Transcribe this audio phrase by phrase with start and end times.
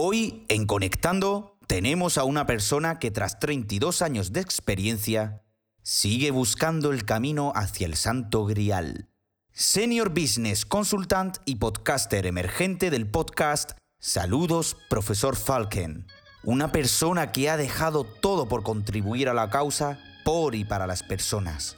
[0.00, 5.42] Hoy en Conectando tenemos a una persona que tras 32 años de experiencia
[5.82, 9.08] sigue buscando el camino hacia el santo grial.
[9.50, 16.06] Senior Business Consultant y podcaster emergente del podcast Saludos, profesor Falken.
[16.44, 21.02] Una persona que ha dejado todo por contribuir a la causa por y para las
[21.02, 21.76] personas.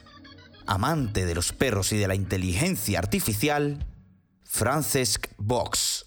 [0.67, 3.87] Amante de los perros y de la inteligencia artificial,
[4.43, 6.05] Francesc Box.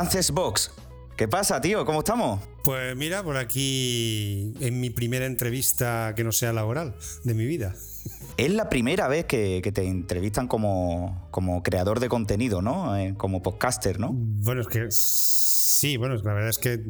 [0.00, 0.70] Frances Box,
[1.14, 1.84] ¿qué pasa, tío?
[1.84, 2.40] ¿Cómo estamos?
[2.64, 7.76] Pues mira, por aquí en mi primera entrevista que no sea laboral de mi vida.
[8.38, 12.96] Es la primera vez que, te entrevistan como, como, creador de contenido, ¿no?
[12.96, 14.12] Eh, como podcaster, ¿no?
[14.14, 16.82] Bueno, es que sí, bueno, la verdad es que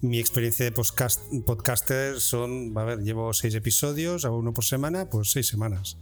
[0.00, 5.10] mi experiencia de podcast, podcaster son, a ver, llevo seis episodios, hago uno por semana,
[5.10, 5.98] pues seis semanas.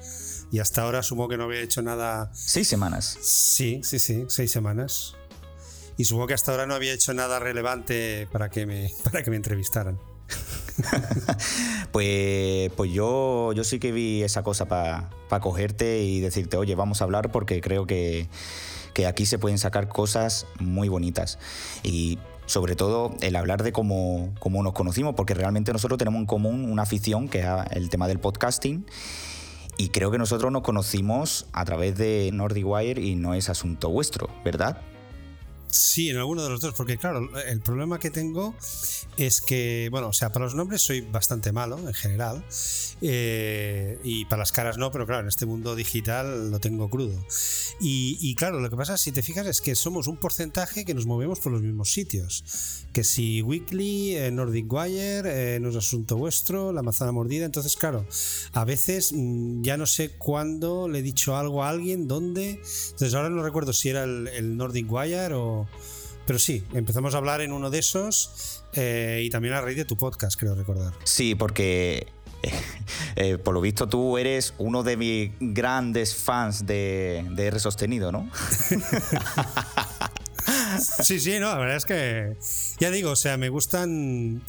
[0.52, 2.30] Y hasta ahora asumo que no había hecho nada.
[2.34, 3.16] ¿Seis semanas?
[3.22, 5.16] Sí, sí, sí, seis semanas
[6.00, 9.28] y supongo que hasta ahora no había hecho nada relevante para que me, para que
[9.28, 9.98] me entrevistaran.
[11.92, 15.10] pues, pues yo, yo sí que vi esa cosa para
[15.42, 18.28] cogerte y decirte, oye, vamos a hablar porque creo que,
[19.06, 21.38] aquí se pueden sacar cosas muy bonitas.
[21.82, 26.26] Y sobre todo el hablar de cómo, cómo, nos conocimos, porque realmente nosotros tenemos en
[26.26, 28.86] común una afición que es el tema del podcasting.
[29.76, 33.90] Y creo que nosotros nos conocimos a través de Nordic Wire y no es asunto
[33.90, 34.80] vuestro, ¿verdad?
[35.70, 38.54] Sí, en alguno de los dos, porque claro, el problema que tengo
[39.16, 42.44] es que, bueno, o sea, para los nombres soy bastante malo en general,
[43.02, 47.14] eh, y para las caras no, pero claro, en este mundo digital lo tengo crudo.
[47.80, 51.06] Y, claro, lo que pasa, si te fijas, es que somos un porcentaje que nos
[51.06, 52.84] movemos por los mismos sitios.
[52.92, 55.22] Que si Weekly, eh, Nordic Wire,
[55.54, 58.04] eh, no es asunto vuestro, la manzana mordida, entonces claro,
[58.52, 63.14] a veces mm, ya no sé cuándo le he dicho algo a alguien, dónde, entonces
[63.14, 65.59] ahora no recuerdo si era el Nordic Wire o
[66.26, 69.84] pero, sí, empezamos a hablar en uno de esos eh, y también a raíz de
[69.84, 70.92] tu podcast, creo recordar.
[71.04, 72.06] Sí, porque
[73.16, 78.12] eh, por lo visto tú eres uno de mis grandes fans de, de R sostenido,
[78.12, 78.30] ¿no?
[81.02, 82.36] sí, sí, no, la verdad es que
[82.78, 84.42] ya digo, o sea, me gustan,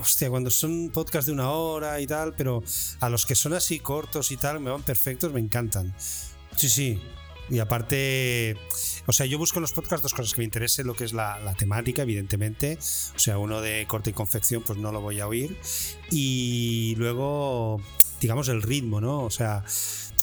[0.00, 2.62] hostia, cuando son podcasts de una hora y tal, pero
[3.00, 5.94] a los que son así cortos y tal, me van perfectos, me encantan.
[6.56, 7.00] Sí, sí,
[7.48, 8.56] y aparte,
[9.06, 11.12] o sea, yo busco en los podcasts dos cosas que me interesen, lo que es
[11.12, 12.78] la, la, temática, evidentemente.
[13.14, 15.56] O sea, uno de corte y confección, pues no lo voy a oír.
[16.10, 17.80] Y luego,
[18.20, 19.20] digamos, el ritmo, ¿no?
[19.20, 19.64] O sea,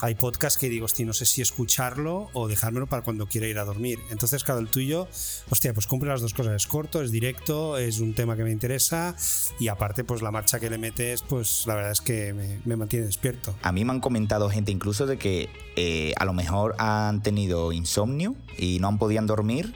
[0.04, 3.58] hay podcasts que digo, hostia, no sé si escucharlo o dejármelo para cuando quiera ir
[3.58, 4.00] a dormir.
[4.12, 5.08] Entonces, claro, el tuyo,
[5.50, 6.56] hostia, pues cumple las dos cosas.
[6.56, 9.16] Es corto, es directo, es un tema que me interesa
[9.62, 12.34] y aparte, pues la marcha que le metes, pues la verdad es que
[12.66, 13.56] me, mantiene despierto.
[13.62, 17.72] A mí me han comentado gente incluso de que eh, a lo mejor han tenido
[17.72, 19.74] insomnio y no han podido dormir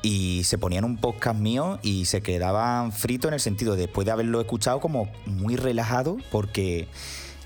[0.00, 4.06] y se ponían un podcast mío y se quedaban fritos en el sentido de, después
[4.06, 6.88] de haberlo escuchado como muy relajado porque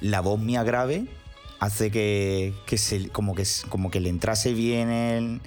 [0.01, 1.09] la voz mía grave
[1.59, 5.41] hace que, se, como, que, como que le entrase bien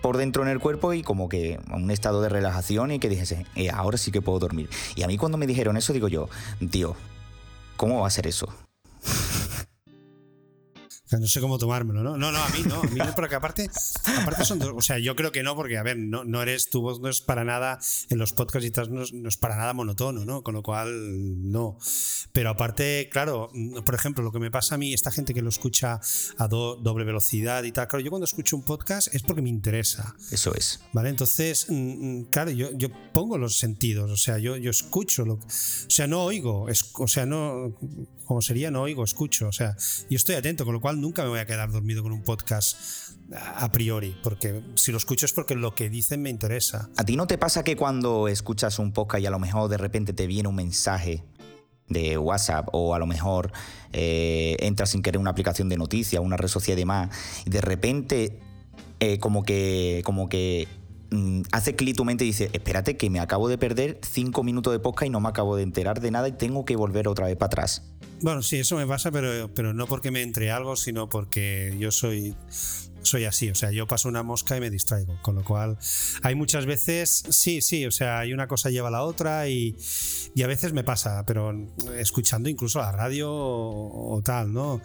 [0.00, 3.46] por dentro en el cuerpo y como que un estado de relajación y que dijese,
[3.54, 4.68] eh, ahora sí que puedo dormir.
[4.96, 6.28] Y a mí cuando me dijeron eso digo yo,
[6.70, 6.94] tío,
[7.76, 8.48] ¿cómo va a ser eso?
[11.10, 12.16] No sé cómo tomármelo, ¿no?
[12.16, 13.70] No, no, a mí no, a mí no, porque aparte,
[14.20, 16.70] aparte son dos, o sea, yo creo que no, porque a ver, no, no eres,
[16.70, 17.78] tu voz no es para nada,
[18.08, 20.42] en los podcasts y tal, no, es para nada monotono, ¿no?
[20.42, 21.78] Con lo cual, no.
[22.32, 23.50] Pero aparte, claro,
[23.84, 26.00] por ejemplo, lo que me pasa a mí, esta gente que lo escucha
[26.38, 30.14] a doble velocidad y tal, claro, yo cuando escucho un podcast es porque me interesa.
[30.30, 30.80] Eso es.
[30.92, 31.10] ¿Vale?
[31.10, 35.34] Entonces, mm, mm, claro, yo, yo pongo los sentidos, o sea, yo, yo escucho, lo,
[35.34, 35.40] o
[35.88, 37.76] sea, no oigo, es, o sea, no,
[38.24, 39.76] como sería, no oigo, escucho, o sea,
[40.08, 42.76] yo estoy atento, con lo cual nunca me voy a quedar dormido con un podcast
[43.32, 46.90] a priori, porque si lo escucho es porque lo que dicen me interesa.
[46.96, 49.78] ¿A ti no te pasa que cuando escuchas un podcast y a lo mejor de
[49.78, 51.24] repente te viene un mensaje
[51.88, 53.52] de WhatsApp o a lo mejor
[53.92, 57.10] eh, entras sin querer una aplicación de noticias, una red social y demás,
[57.44, 58.40] y de repente
[59.00, 60.68] eh, como que, como que
[61.14, 64.72] mm, hace clic tu mente y dice, espérate que me acabo de perder cinco minutos
[64.72, 67.26] de podcast y no me acabo de enterar de nada y tengo que volver otra
[67.26, 67.82] vez para atrás.
[68.20, 71.90] Bueno, sí, eso me pasa, pero, pero no porque me entre algo, sino porque yo
[71.90, 72.34] soy
[73.04, 75.78] soy así, o sea, yo paso una mosca y me distraigo, con lo cual
[76.22, 79.76] hay muchas veces, sí, sí, o sea, hay una cosa lleva a la otra y,
[80.34, 81.52] y a veces me pasa, pero
[81.96, 84.80] escuchando incluso la radio o, tal, ¿no?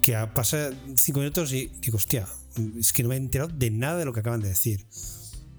[0.00, 2.26] Que pasa cinco minutos y digo, hostia,
[2.78, 4.86] es que no me he enterado de nada de lo que acaban de decir.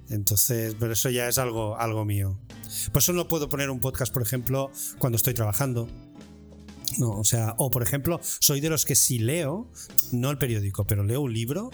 [0.09, 2.39] Entonces, pero eso ya es algo, algo mío.
[2.91, 5.87] Por eso no puedo poner un podcast, por ejemplo, cuando estoy trabajando.
[6.97, 9.69] No, o sea, o por ejemplo, soy de los que si leo,
[10.11, 11.69] no el periódico, pero leo un libro,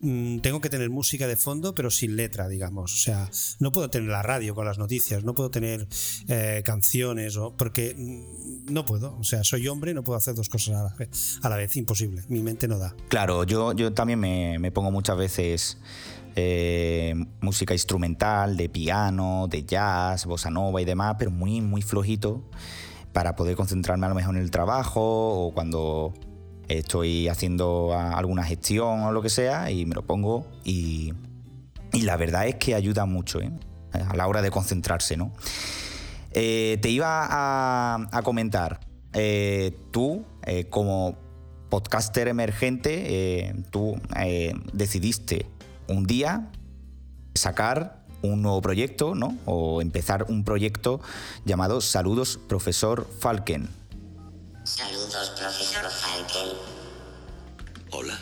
[0.00, 2.92] mm, tengo que tener música de fondo, pero sin letra, digamos.
[2.92, 5.88] O sea, no puedo tener la radio con las noticias, no puedo tener
[6.28, 9.16] eh, canciones, o, porque mm, no puedo.
[9.18, 11.74] O sea, soy hombre no puedo hacer dos cosas a la vez, a la vez
[11.76, 12.22] imposible.
[12.28, 12.94] Mi mente no da.
[13.08, 15.78] Claro, yo, yo también me, me pongo muchas veces
[16.36, 22.42] eh, música instrumental, de piano, de jazz, bossa nova y demás, pero muy, muy flojito
[23.12, 26.14] para poder concentrarme a lo mejor en el trabajo o cuando
[26.68, 31.12] estoy haciendo alguna gestión o lo que sea y me lo pongo y,
[31.92, 33.50] y la verdad es que ayuda mucho ¿eh?
[33.92, 35.32] a la hora de concentrarse, ¿no?
[36.32, 38.78] Eh, te iba a, comentar,
[39.90, 40.24] tú
[40.70, 41.16] como
[41.68, 44.00] podcaster emergente, tú
[44.72, 45.46] decidiste
[45.90, 46.50] un día
[47.34, 49.36] sacar un nuevo proyecto, ¿no?
[49.44, 51.00] O empezar un proyecto
[51.44, 53.68] llamado Saludos Profesor Falken.
[54.64, 56.56] Saludos Profesor Falken.
[57.90, 58.18] Hola,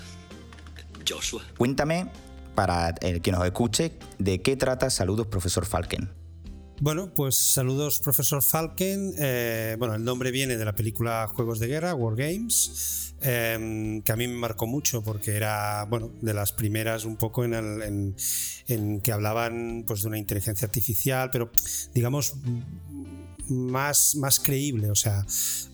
[1.06, 1.42] Joshua.
[1.56, 2.10] Cuéntame,
[2.54, 6.17] para el que nos escuche, de qué trata Saludos Profesor Falken.
[6.80, 9.12] Bueno, pues saludos profesor Falken.
[9.18, 13.14] Eh, bueno, el nombre viene de la película Juegos de Guerra, War Games.
[13.20, 17.44] Em, que a mí me marcó mucho porque era, bueno, de las primeras un poco
[17.44, 18.14] en,
[18.68, 21.50] en, que hablaban pues, de una inteligencia artificial, pero
[21.92, 22.36] digamos
[23.48, 25.26] más, más creíble, o sea,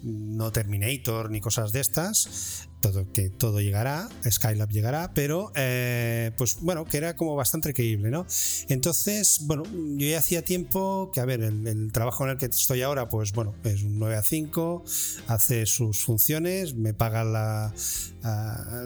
[0.03, 6.59] no Terminator ni cosas de estas, todo, que todo llegará, Skylab llegará, pero eh, pues
[6.61, 8.27] bueno, que era como bastante creíble, ¿no?
[8.69, 12.83] Entonces, bueno, yo ya hacía tiempo que, a ver, el, trabajo en el que estoy
[12.83, 14.85] ahora, pues bueno, es un 9 a 5,
[15.29, 17.73] hace sus funciones, me paga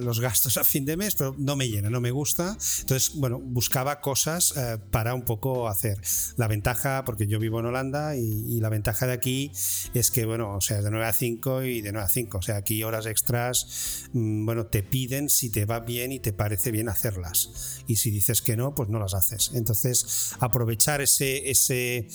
[0.00, 2.56] los gastos a fin de mes, pero no me llena, no me gusta.
[2.80, 6.00] Entonces, bueno, buscaba cosas eh, para un poco hacer.
[6.36, 9.52] La ventaja, porque yo vivo en Holanda y, la ventaja de aquí
[9.94, 12.42] es que, bueno, o sea, de 9 a 5 y de 9 a 5, o
[12.42, 16.88] sea, aquí horas extras bueno, te piden si te va bien y te parece bien
[16.88, 17.82] hacerlas.
[17.86, 19.50] Y si dices que no, pues no las haces.
[19.54, 22.08] Entonces, aprovechar ese, ese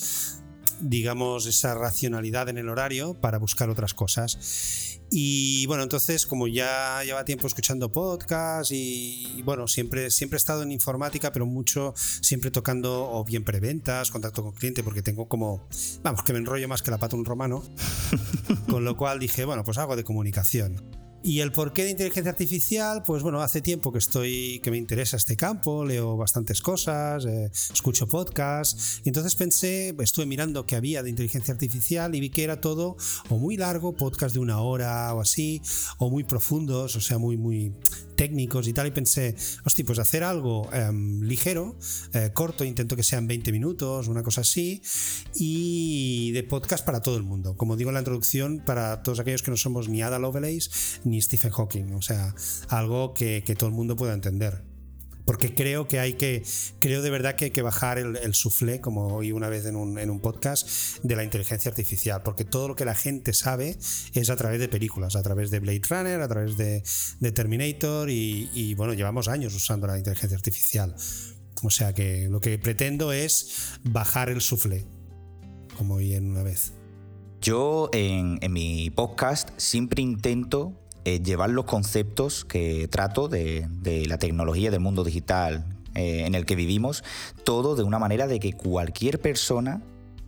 [0.80, 5.00] digamos, esa racionalidad en el horario para buscar otras cosas.
[5.16, 10.64] Y bueno, entonces como ya lleva tiempo escuchando podcasts y, bueno, siempre, siempre he estado
[10.64, 15.68] en informática, pero mucho siempre tocando o bien preventas, contacto con cliente, porque tengo como,
[16.02, 17.64] vamos, que me enrollo más que la pata un romano.
[18.68, 21.03] con lo cual dije, bueno, pues algo de comunicación.
[21.26, 25.16] Y el porqué de inteligencia artificial, pues bueno, hace tiempo que estoy, que me interesa
[25.16, 31.02] este campo, leo bastantes cosas, eh, escucho podcasts, y entonces pensé, estuve mirando qué había
[31.02, 32.98] de inteligencia artificial y vi que era todo
[33.30, 35.62] o muy largo, podcast de una hora o así,
[35.98, 37.72] o muy profundos, o sea, muy, muy
[38.24, 39.36] técnicos y tal, y pensé,
[39.66, 41.76] hostia, pues hacer algo em, ligero,
[42.14, 44.82] eh, corto, intento que sean 20 minutos, una cosa así,
[45.36, 47.58] y de podcast para todo el mundo.
[47.58, 50.70] Como digo en la introducción, para todos aquellos que no somos ni Ada Lovelace
[51.04, 52.34] ni Stephen Hawking, o sea,
[52.70, 54.73] algo que, que todo el mundo pueda entender
[55.26, 56.44] porque creo que hay que,
[56.80, 59.76] creo de verdad que hay que bajar el, el soufflé, como oí una vez en
[59.76, 60.68] un, en un, podcast,
[61.04, 63.78] de la inteligencia artificial, porque todo lo que la gente sabe
[64.14, 66.84] es a través de películas, a través de Blade Runner, a través de,
[67.34, 70.96] Terminator y, y, bueno, llevamos años usando la inteligencia artificial.
[71.64, 74.86] O sea que lo que pretendo es bajar el soufflé,
[75.78, 76.74] como oí en una vez.
[77.42, 83.68] Yo en, en mi podcast siempre intento eh, llevar los conceptos que trato de,
[84.08, 87.04] la tecnología, del mundo digital eh, en el que vivimos,
[87.44, 89.82] todo de una manera de que cualquier persona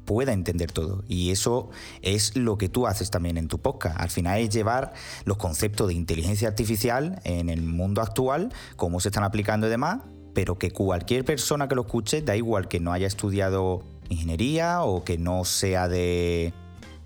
[0.05, 1.03] pueda entender todo.
[1.07, 1.69] Y eso
[2.01, 3.99] es lo que tú haces también en tu podcast.
[3.99, 4.93] Al final es llevar
[5.25, 10.01] los conceptos de inteligencia artificial en el mundo actual, cómo se están aplicando y demás,
[10.33, 15.03] pero que cualquier persona que lo escuche, da igual que no haya estudiado ingeniería o
[15.03, 16.53] que no sea de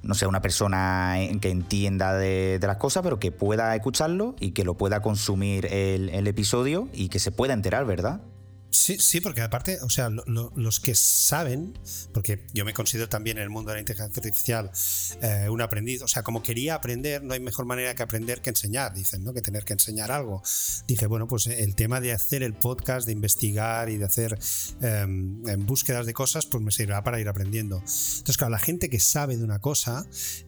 [0.01, 4.63] no sea una persona que entienda de, las cosas, pero que pueda escucharlo y que
[4.63, 8.21] lo pueda consumir el, el episodio y que se pueda enterar, ¿verdad?
[8.71, 11.77] Sí, sí, porque aparte, o sea, los que saben,
[12.13, 14.71] porque yo me considero también en el mundo de la inteligencia artificial
[15.21, 18.51] eh, un aprendiz, o sea, como quería aprender, no hay mejor manera que aprender que
[18.51, 19.33] enseñar, dicen, ¿no?
[19.33, 20.43] Que tener que enseñar algo.
[20.87, 24.37] Dije, bueno, pues el tema de hacer el podcast, de investigar y de hacer
[24.81, 27.77] em, búsquedas de cosas, pues me servirá para ir aprendiendo.
[27.77, 30.05] Entonces, claro, la gente que sabe de una cosa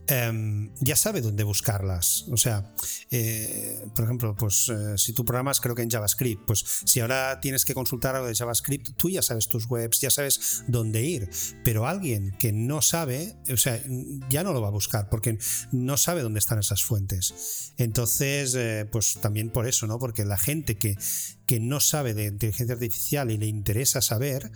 [0.08, 2.26] em, ya sabe dónde buscarlas.
[2.32, 2.74] O sea,
[3.10, 7.40] eh, por ejemplo, pues eh, si tú programas, creo que en JavaScript, pues si ahora
[7.42, 11.30] tienes que consultar algo de JavaScript, tú ya sabes tus webs, ya sabes dónde ir,
[11.64, 13.82] pero alguien que no sabe, o sea,
[14.30, 15.38] ya no lo va a buscar porque
[15.72, 17.74] no sabe dónde están esas fuentes.
[17.78, 20.00] Entonces, eh, pues también por eso, ¿no?
[20.00, 20.98] Porque la gente que,
[21.46, 24.52] que no sabe de inteligencia artificial y le interesa saber,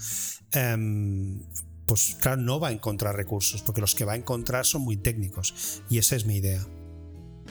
[0.52, 1.42] em,
[1.86, 4.98] pues claro, no va a encontrar recursos, porque los que va a encontrar son muy
[4.98, 5.82] técnicos.
[5.90, 6.66] Y esa es mi idea.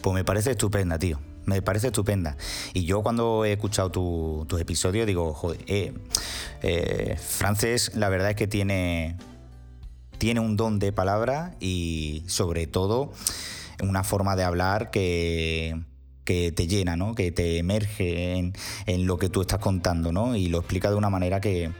[0.02, 1.33] Pues me parece estupenda, tío.
[1.46, 2.36] Me parece estupenda.
[2.72, 5.92] Y yo cuando he escuchado tu, tus episodios digo, joder, eh,
[6.62, 7.16] eh,
[7.94, 9.16] la verdad es que tiene,
[10.18, 13.12] tiene un don de palabra y sobre todo
[13.82, 15.82] una forma de hablar que,
[16.24, 17.14] que te llena, ¿no?
[17.14, 18.54] que te emerge en,
[18.86, 20.36] en, lo que tú estás contando ¿no?
[20.36, 21.70] y lo explica de una manera que,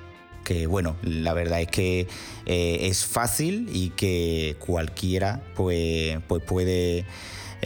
[0.45, 2.07] que bueno, la verdad es que
[2.47, 7.07] eh, es fácil y que cualquiera pues, pues puede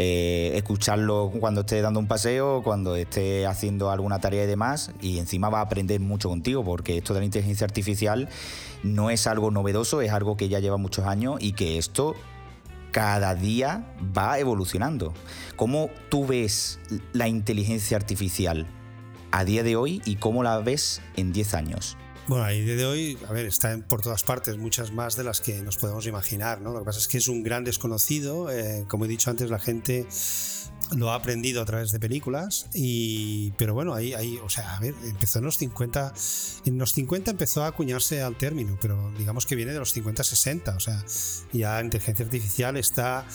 [0.00, 5.18] eh, escucharlo cuando esté dando un paseo, cuando esté haciendo alguna tarea y demás, y
[5.18, 8.28] encima va a aprender mucho contigo, porque esto de la inteligencia artificial
[8.84, 12.14] no es algo novedoso, es algo que ya lleva muchos años y que esto
[12.92, 15.14] cada día va evolucionando.
[15.56, 16.78] ¿Cómo tú ves
[17.12, 18.68] la inteligencia artificial
[19.32, 21.96] a día de hoy y cómo la ves en 10 años?
[22.28, 25.40] Bueno, a día de hoy, a ver, está por todas partes, muchas más de las
[25.40, 26.74] que nos podemos imaginar, ¿no?
[26.74, 29.58] Lo que pasa es que es un gran desconocido, eh, como he dicho antes, la
[29.58, 30.06] gente
[30.94, 34.80] lo ha aprendido a través de películas y pero bueno ahí, ahí o sea a
[34.80, 36.14] ver empezó en los 50
[36.64, 40.24] en los 50 empezó a acuñarse al término pero digamos que viene de los 50
[40.24, 41.04] 60 o sea
[41.52, 43.26] ya inteligencia artificial está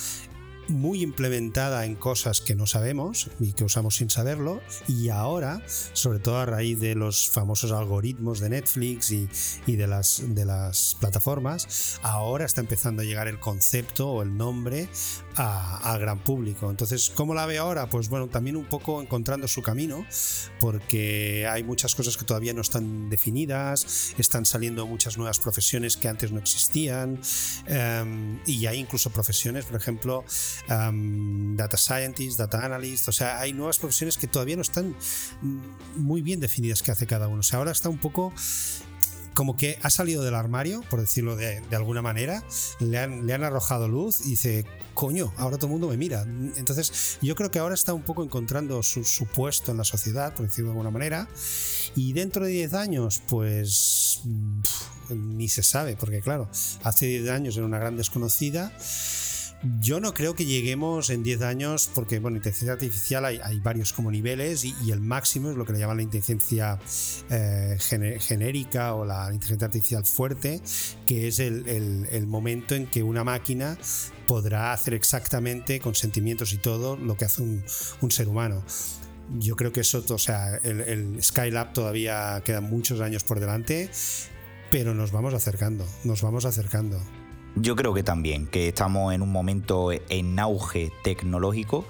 [0.68, 5.62] muy implementada en cosas que no sabemos y que usamos sin saberlo y ahora,
[5.94, 9.28] sobre todo a raíz de los famosos algoritmos de Netflix y,
[9.68, 14.88] de, las, de las plataformas, ahora está empezando a llegar el concepto o el nombre
[15.36, 16.70] al gran público.
[16.70, 17.90] Entonces, ¿cómo la ve ahora?
[17.90, 20.06] Pues bueno, también un poco encontrando su camino,
[20.60, 26.08] porque hay muchas cosas que todavía no están definidas, están saliendo muchas nuevas profesiones que
[26.08, 27.20] antes no existían,
[27.70, 30.24] um, y hay incluso profesiones, por ejemplo,
[30.70, 34.96] um, data scientist, data analyst, o sea, hay nuevas profesiones que todavía no están
[35.96, 37.40] muy bien definidas qué hace cada uno.
[37.40, 38.34] O sea, ahora está un poco
[39.34, 42.44] como que ha salido del armario, por decirlo de, de alguna manera,
[42.80, 46.22] le han, le han, arrojado luz y dice, coño, ahora todo el mundo me mira.
[46.22, 50.34] Entonces yo creo que ahora está un poco encontrando su, su puesto en la sociedad,
[50.36, 51.28] por decirlo de alguna manera,
[51.96, 54.22] y dentro de 10 años, pues
[54.62, 56.50] pff, ni se sabe, porque claro,
[56.84, 58.72] hace 10 años era una gran desconocida.
[59.80, 64.12] Yo no creo que lleguemos en 10 años, porque, bueno, inteligencia artificial hay, varios como
[64.12, 66.78] niveles y, el máximo es lo que le llaman la inteligencia
[67.30, 67.78] eh,
[68.20, 70.62] genérica o la inteligencia artificial fuerte,
[71.08, 73.78] que es el, momento en que una máquina
[74.28, 77.64] podrá hacer exactamente con sentimientos y todo lo que hace un,
[78.12, 78.64] ser humano
[79.40, 83.90] yo creo que eso, o sea, el, Skylab todavía quedan muchos años por delante,
[84.70, 87.00] pero nos vamos acercando, nos vamos acercando.
[87.56, 91.86] Yo creo que también, que estamos en un momento en auge tecnológico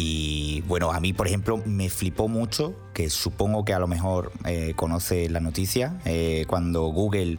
[0.00, 4.32] y bueno, a mí por ejemplo me flipó mucho, que supongo que a lo mejor
[4.46, 7.38] eh, conoce la noticia, eh, cuando Google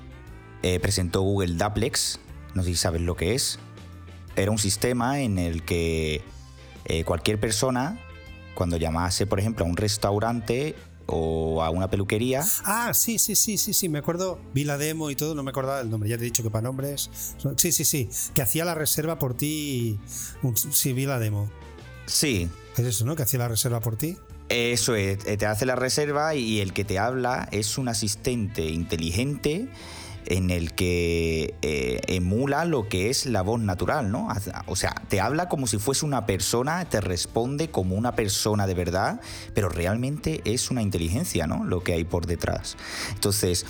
[0.62, 2.20] eh, presentó Google Duplex,
[2.54, 3.60] no sé si sabes lo que es,
[4.36, 6.22] era un sistema en el que
[7.06, 8.00] cualquier persona,
[8.56, 10.76] cuando llamase por ejemplo a un restaurante,
[11.12, 12.46] o a una peluquería.
[12.64, 15.52] Ah, sí, sí, sí, sí, sí, me acuerdo, vi la demo y todo, no me
[15.52, 17.10] acordaba del nombre, ya te he dicho que para nombres.
[17.58, 20.00] Sí, sí, sí, que hacía la reserva por ti.
[20.72, 21.50] Sí, vi la demo.
[22.06, 22.50] Sí.
[22.78, 23.16] Es eso, ¿no?
[23.16, 24.18] Que hacía la reserva por ti.
[24.48, 29.70] Eso es, te hace la reserva y el que te habla es un asistente inteligente
[30.26, 34.28] en el que eh, emula lo que es la voz natural, ¿no?
[34.68, 38.74] O sea, te habla como si fuese una persona, te responde como una persona de
[38.74, 39.22] verdad,
[39.54, 41.64] pero realmente es una inteligencia, ¿no?
[41.64, 42.78] Lo que hay por detrás.
[43.14, 43.66] Entonces,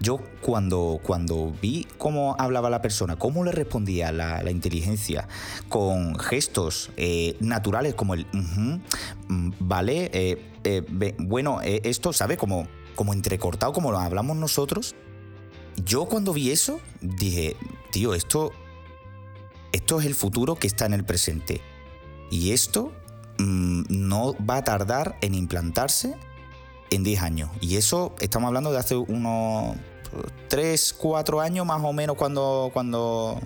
[0.00, 5.28] yo cuando, cuando vi cómo hablaba la persona, cómo le respondía la, inteligencia,
[5.68, 8.80] con gestos eh, naturales como el, -huh,
[9.60, 12.36] vale, eh, bueno, esto, ¿sabe?
[12.36, 14.94] Como, como entrecortado, como lo hablamos nosotros,
[15.76, 17.56] yo cuando vi eso dije,
[17.90, 18.52] tío, esto,
[19.72, 21.60] esto es el futuro que está en el presente.
[22.30, 22.92] Y esto
[23.38, 26.14] mmm, no va a tardar en implantarse
[26.90, 27.50] en 10 años.
[27.60, 29.76] Y eso estamos hablando de hace unos
[30.48, 33.40] 3, 4 años más o menos cuando, cuando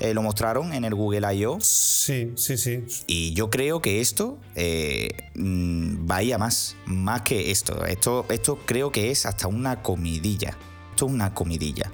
[0.00, 1.58] eh, lo mostraron en el Google I.O.
[1.60, 2.84] Sí, sí, sí.
[3.06, 7.84] Y yo creo que esto eh, vaya más, más que esto.
[7.86, 8.26] esto.
[8.28, 10.56] Esto creo que es hasta una comidilla
[11.06, 11.90] es una comidilla.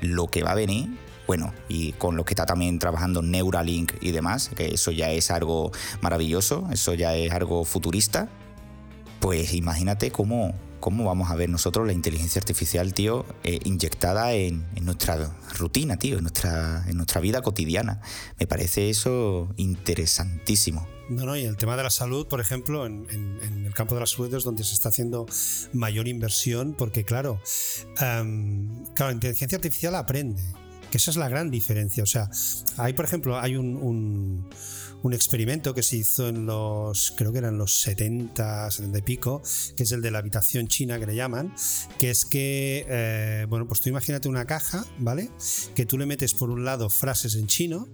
[0.00, 4.12] Lo que va a venir, bueno, y con lo que está también trabajando Neuralink y
[4.12, 8.28] demás, que eso ya es algo maravilloso, eso ya es algo futurista,
[9.20, 14.66] pues imagínate cómo, cómo vamos a ver nosotros la inteligencia artificial, tío, eh, inyectada en,
[14.82, 18.00] nuestra rutina, tío, en nuestra, en nuestra vida cotidiana.
[18.38, 20.86] Me parece eso interesantísimo.
[21.08, 23.06] No, no, y el tema de la salud, por ejemplo, en,
[23.40, 25.26] el campo de la salud es donde se está haciendo
[25.72, 27.40] mayor inversión, porque claro,
[28.00, 30.42] um, claro, la inteligencia artificial aprende,
[30.90, 32.02] que esa es la gran diferencia.
[32.02, 32.28] O sea,
[32.76, 34.46] hay, por ejemplo, hay un
[35.06, 39.42] un experimento que se hizo en los, creo que eran los 70, 70 y pico,
[39.76, 41.54] que es el de la habitación china que le llaman,
[41.98, 45.30] que es que, eh, bueno, pues tú imagínate una caja, ¿vale?
[45.74, 47.88] Que tú le metes por un lado frases en chino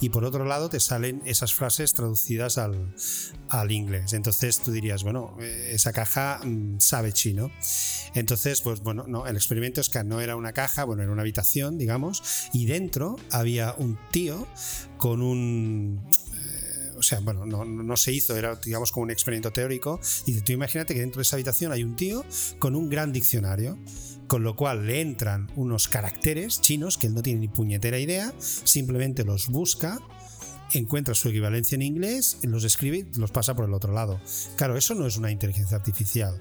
[0.00, 2.94] y por otro lado te salen esas frases traducidas al,
[3.48, 4.12] al inglés.
[4.12, 7.50] Entonces tú dirías, bueno, eh, esa caja mm, sabe chino.
[8.14, 11.22] Entonces, pues bueno, no, el experimento es que no era una caja, bueno, era una
[11.22, 14.46] habitación, digamos, y dentro había un tío
[14.96, 16.02] con un
[16.96, 20.00] o sea, bueno, no, se hizo, era digamos como un experimento teórico.
[20.24, 22.24] Dice, tú imagínate que dentro de esa habitación hay un tío
[22.58, 23.78] con un gran diccionario
[24.26, 28.32] con lo cual le entran unos caracteres chinos que él no tiene ni puñetera idea,
[28.38, 29.98] simplemente los busca,
[30.72, 34.20] encuentra su equivalencia en inglés, los escribe y los pasa por el otro lado.
[34.56, 36.40] Claro, eso no es una inteligencia artificial,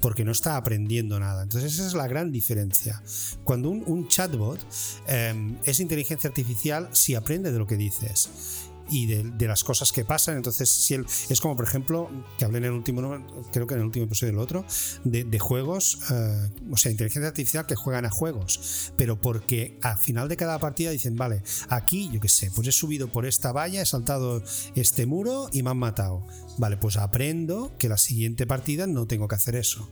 [0.00, 1.42] porque no está aprendiendo nada.
[1.42, 3.02] Entonces esa es la gran diferencia.
[3.44, 4.60] Cuando un, chatbot
[5.06, 10.04] em, es inteligencia artificial, si aprende de lo que dices y de, las cosas que
[10.04, 10.36] pasan.
[10.36, 13.80] Entonces, si él, es como, por ejemplo, que hablé en el último, creo que en
[13.80, 14.64] el último episodio del otro,
[15.04, 20.28] de, juegos, eh, o sea, inteligencia artificial que juegan a juegos, pero porque al final
[20.28, 23.80] de cada partida dicen, vale, aquí, yo qué sé, pues he subido por esta valla,
[23.80, 24.42] he saltado
[24.74, 26.26] este muro y me han matado.
[26.58, 29.90] Vale, pues aprendo que la siguiente partida no tengo que hacer eso.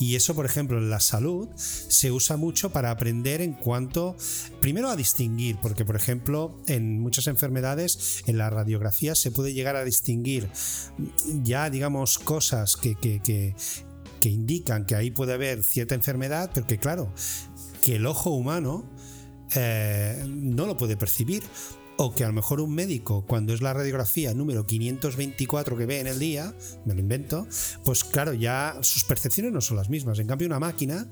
[0.00, 4.16] Y eso, por ejemplo, en la salud se usa mucho para aprender en cuanto,
[4.60, 9.76] primero a distinguir, porque por ejemplo, en muchas enfermedades, en la radiografía se puede llegar
[9.76, 10.48] a distinguir
[11.42, 13.54] ya, digamos, cosas que, que,
[14.22, 17.12] indican que ahí puede haber cierta enfermedad, pero que claro,
[17.84, 18.90] que el ojo humano
[19.54, 21.42] eh, no lo puede percibir
[22.02, 26.00] o que a lo mejor un médico, cuando es la radiografía número 524 que ve
[26.00, 26.54] en el día,
[26.86, 27.46] me lo invento,
[27.84, 30.18] pues claro, ya sus percepciones no son las mismas.
[30.18, 31.06] En cambio, una máquina,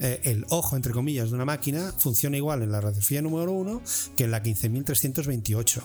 [0.00, 3.80] eh, el ojo, entre comillas, de una máquina, funciona igual en la radiografía número 1
[4.18, 5.82] que en la 15.328.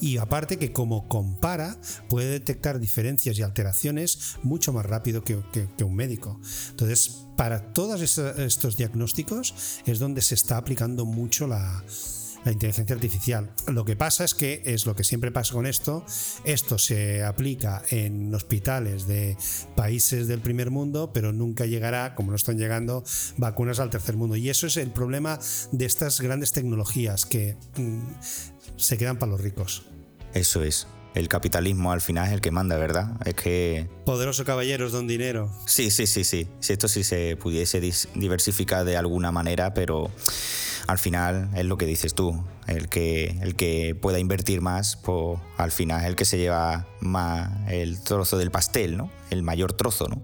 [0.00, 1.76] Y aparte que como compara,
[2.08, 6.40] puede detectar diferencias y alteraciones mucho más rápido que, que un médico.
[6.70, 11.84] Entonces, para todos estos diagnósticos es donde se está aplicando mucho la
[12.44, 13.50] la inteligencia artificial.
[13.66, 16.04] Lo que pasa es que es lo que siempre pasa con esto,
[16.44, 19.36] esto se aplica en hospitales de
[19.76, 23.04] países del primer mundo, pero nunca llegará, como no están llegando,
[23.36, 24.36] vacunas al tercer mundo.
[24.36, 25.38] Y eso es el problema
[25.72, 28.00] de estas grandes tecnologías que mm,
[28.76, 29.82] se quedan para los ricos.
[30.34, 30.86] Eso es.
[31.14, 33.12] El capitalismo al final es el que manda, ¿verdad?
[33.24, 33.88] Es que...
[34.04, 35.50] Poderoso caballeros don dinero.
[35.66, 36.48] Sí, sí, sí, sí.
[36.60, 37.80] Si esto sí se pudiese
[38.14, 40.10] diversificar de alguna manera, pero
[40.86, 45.40] al final es lo que dices tú, el que, el que pueda invertir más, pues
[45.56, 49.10] al final es el que se lleva más el trozo del pastel, ¿no?
[49.30, 50.22] El mayor trozo, ¿no?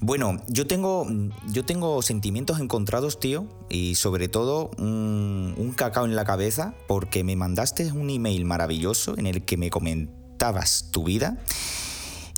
[0.00, 1.06] Bueno, yo tengo,
[1.48, 7.36] yo tengo sentimientos encontrados, tío, y sobre todo un, cacao en la cabeza, porque me
[7.36, 11.38] mandaste un email maravilloso en el que me comentabas tu vida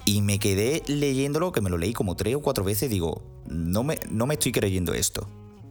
[0.04, 3.84] y me quedé leyéndolo, que me lo leí como tres o cuatro veces, digo, no
[3.84, 5.28] me, no me estoy creyendo esto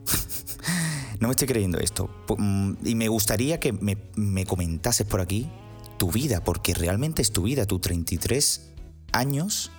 [1.19, 2.09] no me estoy creyendo esto.
[2.37, 5.49] Mm, y me gustaría que me, comentases por aquí
[5.97, 8.73] tu vida, porque realmente es tu vida, tus 33
[9.13, 9.71] años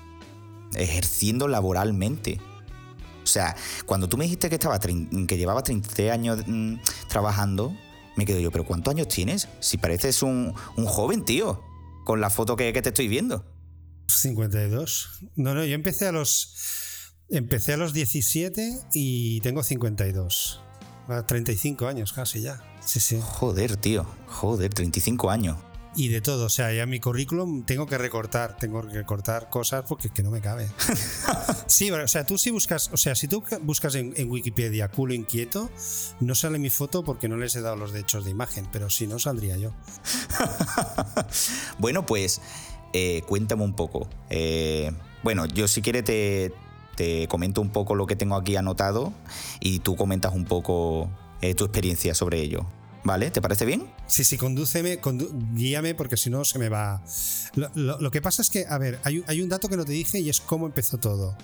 [0.74, 2.40] ejerciendo laboralmente.
[3.22, 3.54] O sea,
[3.84, 6.76] cuando tú me dijiste que, estaba, que llevabas 33 años mm,
[7.08, 7.76] trabajando,
[8.16, 9.48] me quedo yo, pero ¿cuántos años tienes?
[9.60, 11.62] Si pareces un, joven, tío,
[12.04, 13.44] con la foto que, que te estoy viendo.
[14.08, 15.30] 52.
[15.36, 16.54] No, no, yo empecé a los...
[17.30, 20.62] Empecé a los 17 y tengo 52.
[21.26, 22.62] 35 años casi ya.
[22.80, 23.18] Sí, sí.
[23.22, 24.06] Joder, tío.
[24.26, 25.56] Joder, 35 años.
[25.98, 29.82] Y de todo, o sea, ya mi currículum tengo que recortar, tengo que recortar cosas
[29.82, 30.68] porque que no me cabe.
[31.66, 35.68] sí, o sea, tú si buscas, o sea, si tú buscas en, Wikipedia culo inquieto,
[36.20, 39.08] no sale mi foto porque no les he dado los derechos de imagen, pero si
[39.08, 39.72] no saldría yo.
[41.80, 42.40] bueno, pues
[42.92, 44.08] eh, cuéntame un poco.
[44.30, 44.92] Eh,
[45.24, 46.52] bueno, yo si quieres te,
[46.94, 49.12] te comento un poco lo que tengo aquí anotado
[49.58, 52.68] y tú comentas un poco eh, tu experiencia sobre ello.
[53.04, 53.30] ¿Vale?
[53.30, 53.90] ¿Te parece bien?
[54.06, 55.00] Sí, sí, condúceme,
[55.54, 57.02] guíame porque si no se me va.
[57.54, 60.28] Lo, que pasa es que, a ver, hay, un dato que no te dije y
[60.28, 61.36] es cómo empezó todo.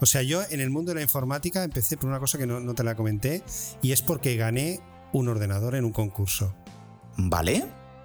[0.00, 2.58] O sea, yo en el mundo de la informática empecé por una cosa que no,
[2.60, 3.42] no te la comenté
[3.80, 4.80] y es porque gané
[5.12, 6.54] un ordenador en un concurso.
[7.16, 7.64] ¿Vale?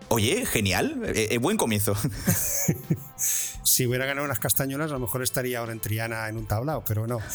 [0.09, 1.93] Oye, genial, eh, eh, buen comienzo.
[3.17, 6.83] si hubiera ganado unas castañuelas, a lo mejor estaría ahora en Triana en un tablao,
[6.85, 7.19] pero no.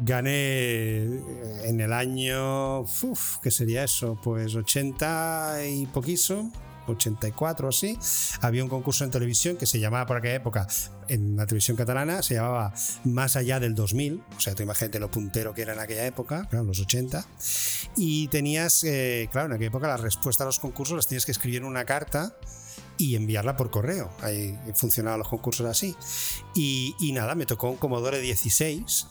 [0.00, 1.20] Gané eh,
[1.64, 4.18] en el año, uf, ¿qué sería eso?
[4.22, 6.52] Pues 80 y poquísimo,
[6.86, 7.98] 84 o así,
[8.42, 10.66] había un concurso en televisión que se llamaba por aquella época,
[11.08, 15.10] en la televisión catalana, se llamaba Más allá del 2000, o sea, tú imagínate lo
[15.10, 17.26] puntero que era en aquella época, claro, los 80,
[17.96, 21.32] y tenías, eh, claro, en aquella época las respuestas a los concursos las tenías que
[21.32, 22.36] escribir en una carta
[22.98, 24.10] y enviarla por correo.
[24.22, 25.94] Ahí funcionaban los concursos así.
[26.54, 29.06] Y, y nada, me tocó un Commodore 16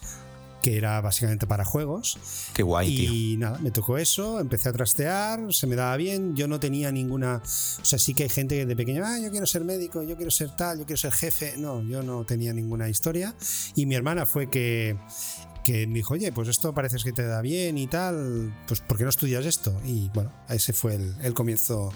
[0.62, 2.18] que era básicamente para juegos.
[2.54, 6.48] Qué guay, y nada, me tocó eso, empecé a trastear, se me daba bien, yo
[6.48, 7.38] no tenía ninguna...
[7.38, 10.15] O sea, sí que hay gente que de pequeño, ah, yo quiero ser médico, yo
[10.15, 11.56] quiero ser tal, yo quiero ser jefe.
[11.58, 13.36] No, yo no tenía ninguna historia.
[13.76, 14.98] Y mi hermana fue que
[15.63, 18.98] que me dijo, oye, pues esto parece que te da bien y tal, pues ¿por
[18.98, 19.74] qué no estudias esto?
[19.84, 21.91] Y bueno, ese fue el, el comienzo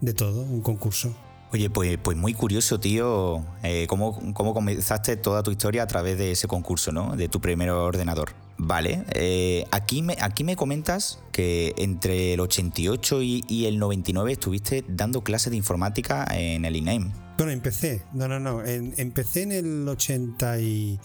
[0.00, 1.14] de todo, un concurso.
[1.52, 6.16] Oye, pues, pues muy curioso, tío, eh, cómo, cómo, comenzaste toda tu historia a través
[6.16, 7.16] de ese concurso, ¿no?
[7.16, 8.34] De tu primer ordenador.
[8.56, 14.32] Vale, eh, aquí, me, aquí me comentas que entre el 88 y, y, el 99
[14.32, 17.10] estuviste dando clases de informática en el INEM.
[17.36, 21.00] Bueno, empecé, no, no, no, empecé en el 80 y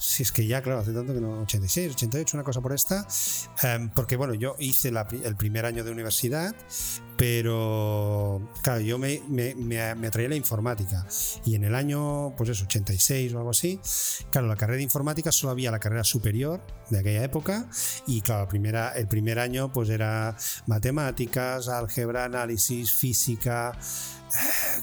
[0.00, 3.06] si es que ya, claro, hace tanto que no, 86, 88, una cosa por esta,
[3.78, 4.92] um, porque bueno, yo hice
[5.24, 6.54] el primer año de universidad,
[7.20, 11.06] pero claro, yo me, me, me, me, atraía la informática.
[11.44, 13.78] Y en el año, pues eso, 86 o algo así,
[14.30, 17.68] claro, la carrera de informática solo había la carrera superior de aquella época.
[18.06, 20.34] Y claro, la primera, el primer año pues era
[20.66, 23.78] matemáticas, álgebra, análisis, física,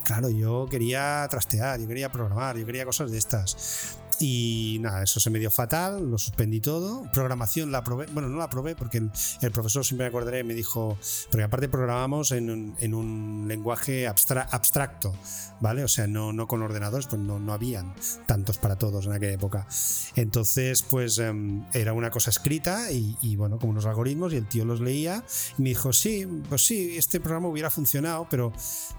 [0.04, 3.98] claro, yo quería trastear, yo quería programar, yo quería cosas de estas.
[4.20, 7.04] Y nada, eso se me dio fatal, lo suspendí todo.
[7.14, 10.98] Programación la probé, bueno, no la probé porque el, profesor siempre me acordaré, me dijo,
[11.30, 15.16] porque aparte programamos en un, en un lenguaje abstra, abstracto,
[15.60, 15.84] ¿vale?
[15.84, 17.94] O sea, no, no con ordenadores, pues no, no, habían
[18.26, 19.68] tantos para todos en aquella época.
[20.16, 24.48] Entonces, pues um, era una cosa escrita y, y, bueno, como unos algoritmos y el
[24.48, 25.24] tío los leía
[25.58, 28.52] y me dijo, sí, pues sí, este programa hubiera funcionado, pero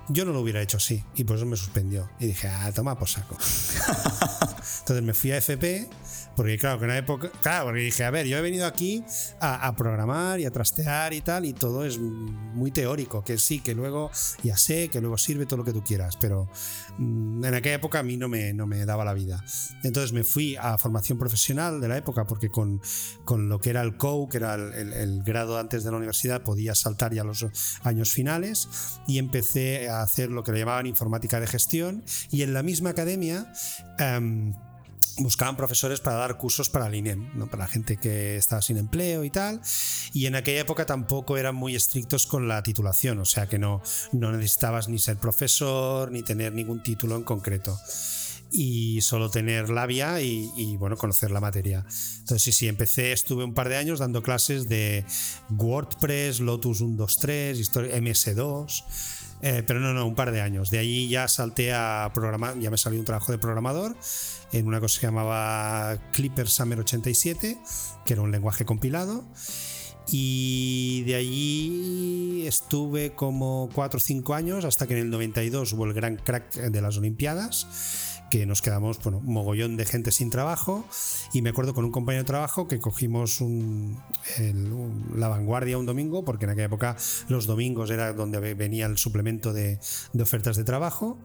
[0.08, 1.04] yo no lo hubiera hecho así.
[1.14, 2.08] Y por eso me suspendió.
[2.18, 3.36] Y dije, ah, toma por saco.
[4.80, 5.88] Entonces me fui a FP,
[6.36, 9.02] porque claro, que en una época, claro, porque dije, a ver, yo he venido aquí
[9.40, 13.60] a, a, programar y a trastear y tal, y todo es muy teórico, que sí,
[13.60, 14.10] que luego
[14.42, 16.50] ya sé, que luego sirve todo lo que tú quieras, pero
[16.98, 19.42] mmm, en aquella época a mí no me, no me daba la vida.
[19.82, 22.82] Entonces me fui a formación profesional de la época, porque con,
[23.24, 25.96] con lo que era el COU, que era el, el, el grado antes de la
[25.96, 27.46] universidad, podía saltar ya los
[27.82, 28.68] años finales,
[29.06, 32.90] y empecé a hacer lo que le llamaban informática de gestión, y en la misma
[32.90, 33.50] academia...
[33.98, 34.52] Um,
[35.18, 37.46] buscaban profesores para dar cursos para el INEM, ¿no?
[37.46, 39.60] para la gente que estaba sin empleo y tal.
[40.12, 43.82] Y en aquella época tampoco eran muy estrictos con la titulación, o sea que no,
[44.12, 47.78] no necesitabas ni ser profesor ni tener ningún título en concreto.
[48.50, 51.84] Y solo tener labia y, bueno, conocer la materia.
[52.20, 55.04] Entonces, sí, sí, empecé, estuve un par de años dando clases de
[55.50, 57.70] WordPress, Lotus 123,
[58.02, 58.84] MS2.
[59.42, 60.70] Eh, pero no, no, un par de años.
[60.70, 63.94] De allí ya salté a programar, ya me salió un trabajo de programador
[64.52, 67.58] en una cosa que se llamaba Clipper Summer 87,
[68.04, 69.24] que era un lenguaje compilado.
[70.10, 75.84] Y de allí estuve como 4 o 5 años hasta que en el 92 hubo
[75.84, 77.66] el gran crack de las Olimpiadas
[78.30, 80.84] que nos quedamos, bueno, mogollón de gente sin trabajo
[81.32, 83.42] y me acuerdo con un compañero de trabajo que cogimos
[85.14, 86.96] la vanguardia un domingo, porque en aquella época
[87.28, 89.80] los domingos era donde venía el suplemento de,
[90.20, 91.18] ofertas de trabajo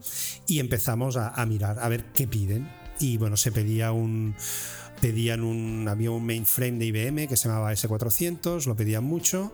[0.46, 2.83] y empezamos a mirar, a ver qué piden.
[3.00, 4.34] Y bueno, se pedía un,
[5.00, 9.52] pedían un había un mainframe de IBM que se llamaba S400, lo pedían mucho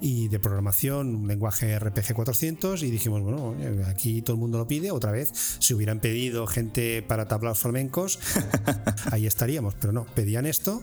[0.00, 3.54] y de programación un lenguaje RPG 400 y dijimos, bueno,
[3.86, 8.18] aquí todo el mundo lo pide, otra vez, si hubieran pedido gente para tablaos flamencos,
[9.12, 10.82] ahí estaríamos, pero no, pedían esto.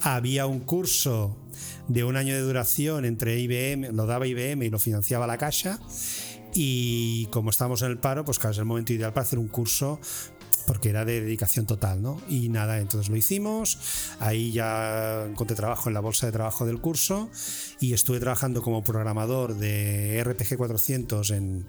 [0.00, 1.36] Había un curso
[1.88, 5.80] de un año de duración entre IBM, lo daba IBM y lo financiaba la Caixa.
[6.58, 9.48] Y como estábamos en el paro, pues claro, es el momento ideal para hacer un
[9.48, 10.00] curso
[10.66, 12.20] porque era de dedicación total, ¿no?
[12.28, 13.78] Y nada, entonces lo hicimos,
[14.20, 17.30] ahí ya encontré trabajo en la bolsa de trabajo del curso
[17.80, 21.66] y estuve trabajando como programador de RPG 400 en,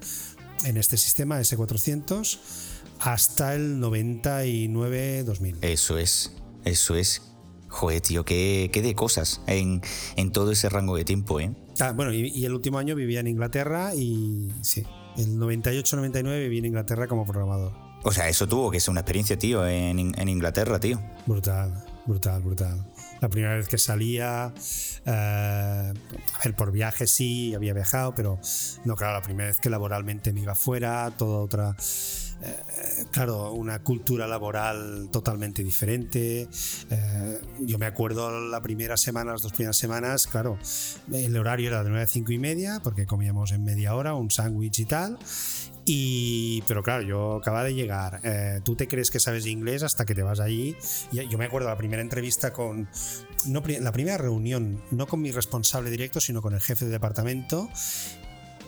[0.66, 2.40] en este sistema S400
[3.00, 5.58] hasta el 99-2000.
[5.62, 6.34] Eso es,
[6.66, 7.22] eso es.
[7.70, 9.82] Joder, tío, qué, qué de cosas en,
[10.16, 11.54] en, todo ese rango de tiempo, ¿eh?
[11.80, 14.86] Ah, bueno, y, y el último año vivía en Inglaterra y sí,
[15.18, 17.87] el 98-99 viví en Inglaterra como programador.
[18.04, 21.02] O sea, eso tuvo que ser una experiencia, tío, en, en Inglaterra, tío.
[21.26, 22.86] Brutal, brutal, brutal.
[23.20, 24.54] La primera vez que salía,
[25.06, 25.94] eh, a
[26.44, 28.40] ver, por viaje sí, había viajado, pero
[28.86, 31.76] no, claro, la primera vez que laboralmente me iba fuera, toda otra
[32.40, 36.48] eh, claro, una cultura laboral totalmente diferente.
[36.90, 40.60] Eh, yo me acuerdo la primera semana, las dos primeras semanas, claro,
[41.12, 44.30] el horario era de 9 a 5 y media, porque comíamos en media hora un
[44.30, 45.18] sándwich y tal.
[45.90, 48.20] Y, pero claro, yo acababa de llegar.
[48.24, 50.76] Eh, tú te crees que sabes inglés hasta que te vas allí.
[51.14, 52.90] yo me acuerdo la primera entrevista con.
[53.46, 57.70] No, la primera reunión, no con mi responsable directo, sino con el jefe de departamento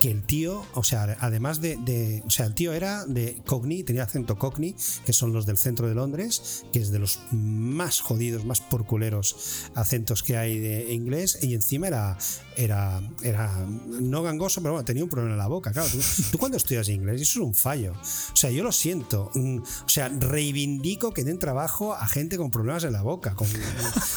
[0.00, 4.04] que el tío, o sea, además de, o sea, el tío era de Cockney, tenía
[4.04, 8.46] acento Cockney, que son los del centro de Londres, que es de los más jodidos,
[8.46, 12.18] más porculeros acentos que hay de inglés, y encima era,
[12.56, 15.88] era, era no gangoso, pero bueno, tenía un problema en la boca, claro.
[16.32, 17.92] Tú, cuando estudias inglés, eso es un fallo.
[17.92, 19.30] O sea, yo lo siento.
[19.34, 23.48] Mm, o sea, reivindico que den trabajo a gente con problemas en la boca, con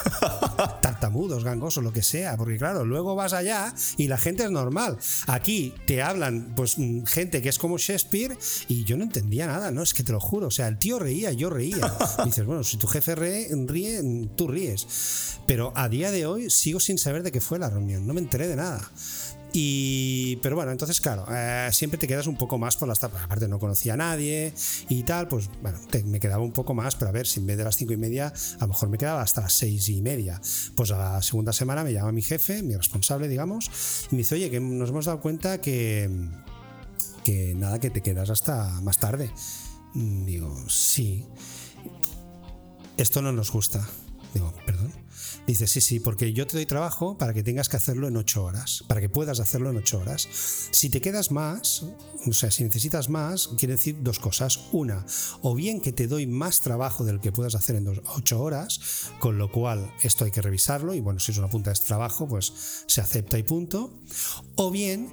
[0.82, 4.98] tartamudos, gangosos, lo que sea, porque claro, luego vas allá y la gente es normal.
[5.28, 9.72] Aquí te hablan, pues, mm, gente que es como Shakespeare y yo no entendía nada,
[9.72, 9.84] ¿no?
[9.84, 11.94] Es que te lo juro, o sea, el tío reía, yo reía.
[12.26, 13.50] dices, bueno, si tu jefe ríe,
[14.36, 15.38] tú ríes.
[15.46, 18.22] Pero a día de hoy sigo sin saber de qué fue la reunión, no me
[18.22, 18.92] enteré de nada.
[19.56, 23.24] Y, pero bueno, entonces, claro, eh, siempre te quedas un poco más por las tapas.
[23.24, 24.52] Aparte, no conocía a nadie
[24.90, 27.58] y tal, pues bueno, me quedaba un poco más, pero a ver, si en vez
[27.58, 30.42] de las cinco y media, a lo mejor me quedaba hasta las seis y media.
[30.76, 33.70] Pues a la segunda semana me llama mi jefe, mi responsable, digamos,
[34.12, 36.10] y me dice, oye, que nos hemos dado cuenta que,
[37.24, 39.32] que nada, que te quedas hasta más tarde.
[39.94, 41.28] Digo, sí.
[42.98, 43.88] Esto no nos gusta.
[44.34, 45.03] Digo, perdón.
[45.46, 48.46] Dice, sí, sí, porque yo te doy trabajo para que tengas que hacerlo en ocho
[48.46, 50.28] horas, para que puedas hacerlo en ocho horas.
[50.72, 51.84] Si te quedas más,
[52.26, 54.62] o sea, si necesitas más, quiere decir dos cosas.
[54.72, 55.06] Una,
[55.42, 59.38] o bien que te doy más trabajo del que puedas hacer en ocho horas, con
[59.38, 62.28] lo cual esto hay que revisarlo y bueno, si es una punta de este trabajo,
[62.28, 63.92] pues se acepta y punto.
[64.56, 65.12] O bien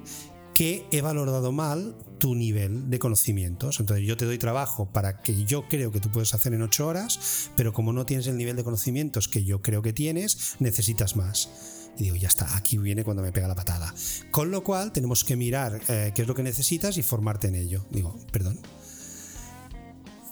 [0.53, 3.79] que he valorado mal tu nivel de conocimientos.
[3.79, 6.87] Entonces yo te doy trabajo para que yo creo que tú puedes hacer en ocho
[6.87, 11.15] horas, pero como no tienes el nivel de conocimientos que yo creo que tienes, necesitas
[11.15, 11.49] más.
[11.97, 13.93] Y digo, ya está, aquí viene cuando me pega la patada.
[14.29, 17.55] Con lo cual tenemos que mirar eh, qué es lo que necesitas y formarte en
[17.55, 17.85] ello.
[17.89, 18.59] Digo, perdón.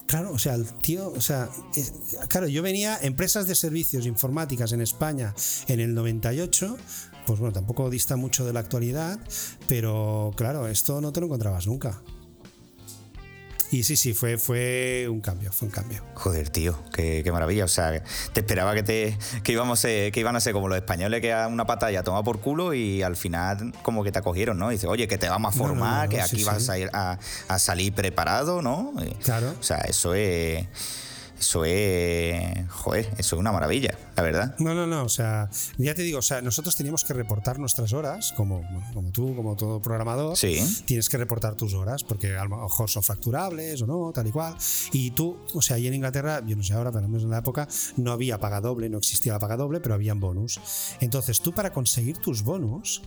[0.09, 1.49] Claro, o sea, el tío, o sea,
[2.29, 5.35] claro, yo venía empresas de servicios informáticas en España
[5.67, 6.77] en el 98
[7.27, 9.19] pues bueno, tampoco dista mucho de la actualidad,
[9.67, 12.01] pero claro, esto no te lo encontrabas nunca.
[13.71, 16.03] Y sí, sí, fue, fue un cambio, fue un cambio.
[16.15, 17.65] Joder, tío, qué, maravilla.
[17.65, 18.03] O sea,
[18.33, 21.47] te esperaba que te que íbamos que iban a ser como los españoles que a
[21.47, 24.71] una patalla toma por culo y al final como que te acogieron, ¿no?
[24.71, 27.59] Y dice, oye, que te vamos a formar, que aquí vas a ir a, a,
[27.59, 28.93] salir preparado, ¿no?
[29.23, 29.53] Claro.
[29.59, 30.65] O sea, eso es
[31.39, 34.55] eso es, joder, eso es una maravilla, la verdad.
[34.59, 37.93] No, no, no, o sea, ya te digo, o sea, nosotros teníamos que reportar nuestras
[37.93, 38.61] horas, como,
[38.93, 40.35] como tú, como todo programador.
[40.35, 40.59] Sí.
[40.85, 44.31] Tienes que reportar tus horas, porque a lo mejor son facturables o no, tal y
[44.31, 44.55] cual.
[44.91, 47.29] Y tú, o sea, ahí en Inglaterra, yo no sé ahora, pero al menos en
[47.29, 50.59] la época, no había paga doble, no existía la paga doble, pero habían bonus.
[50.99, 53.01] Entonces, tú para conseguir tus bonus,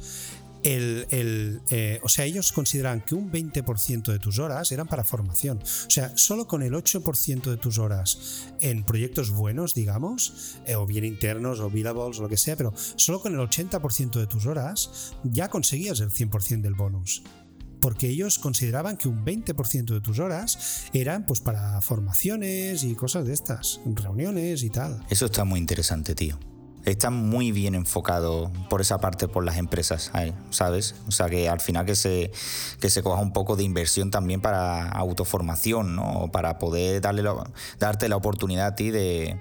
[0.63, 5.59] el, eh, o sea, ellos consideran que un 20% de tus horas eran para formación.
[5.59, 10.87] O sea, solo con el 8% de tus horas en proyectos buenos, digamos, eh, o
[10.87, 14.47] bien internos o billables o lo que sea, pero solo con el 80% de tus
[14.47, 17.23] horas ya conseguías el 100% del bonus
[17.81, 23.27] porque ellos consideraban que un 20% de tus horas eran pues para formaciones y cosas
[23.27, 25.05] de estas, reuniones y tal.
[25.11, 26.39] Eso está muy interesante, tío
[26.85, 30.11] está muy bien enfocado por esa parte por las empresas,
[30.51, 30.95] ¿sabes?
[31.07, 32.33] O sea que al final que se,
[32.81, 36.31] que se coja un poco de inversión también para autoformación, ¿no?
[36.33, 37.23] Para poder darle
[37.79, 39.39] darte la oportunidad a ti de,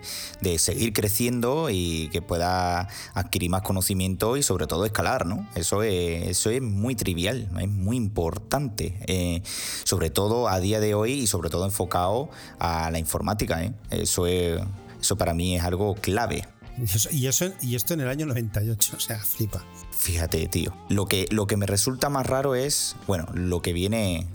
[0.57, 5.47] seguir creciendo y que puedas adquirir más conocimiento y sobre todo escalar, ¿no?
[5.55, 9.41] Eso es, eso es muy trivial, es muy importante, eh,
[9.83, 13.73] sobre todo a día de hoy y sobre todo enfocado a la informática, ¿eh?
[13.89, 14.61] Eso, es,
[14.99, 16.47] eso para mí es algo clave.
[16.77, 19.63] Y, eso, y, esto en el año 98, o sea, flipa.
[19.91, 20.73] Fíjate, tío.
[20.89, 24.27] Lo que, lo que me resulta más raro es, bueno, lo que viene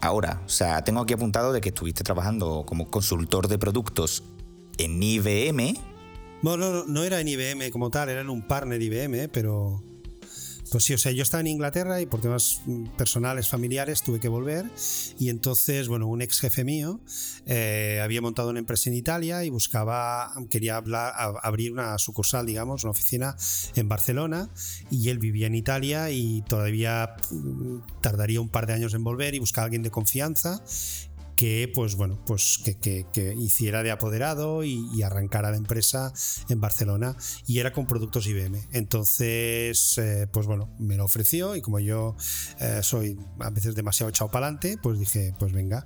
[0.00, 0.42] ahora.
[0.44, 4.22] O sea, tengo aquí apuntado de que estuviste trabajando como consultor de productos
[4.78, 5.76] en IBM.
[6.42, 9.82] Bueno, no, no era en IBM como tal, era en un partner IBM, pero
[10.72, 12.62] pues sí, o sea, yo estaba en Inglaterra y por temas
[12.96, 14.64] personales, familiares, tuve que volver.
[15.18, 16.98] Y entonces, bueno, un ex jefe mío
[17.44, 20.82] eh, había montado una empresa en Italia y buscaba, quería
[21.42, 23.36] abrir una sucursal, digamos, una oficina
[23.76, 24.48] en Barcelona.
[24.90, 29.34] Y él vivía en Italia y todavía mm, tardaría un par de años en volver
[29.34, 30.62] y buscaba a alguien de confianza
[31.42, 32.76] que pues bueno pues que,
[33.12, 36.12] que- hiciera de apoderado y, y arrancara la empresa
[36.48, 37.16] en Barcelona
[37.48, 42.14] y era con productos IBM entonces eh, pues bueno me lo ofreció y como yo
[42.60, 45.84] eh, soy a veces demasiado echado para adelante pues dije pues venga.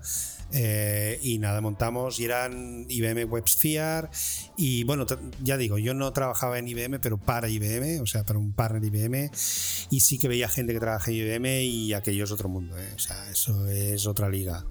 [0.53, 4.09] Eh, y nada montamos y eran IBM WebSphere
[4.59, 5.07] y bueno
[5.43, 8.85] ya digo yo no trabajaba en IBM pero para IBM o sea para un partner
[8.85, 9.31] IBM
[9.91, 12.99] y sí que veía gente que trabaja en IBM y aquello es otro mundo o
[12.99, 14.67] sea eso es otra liga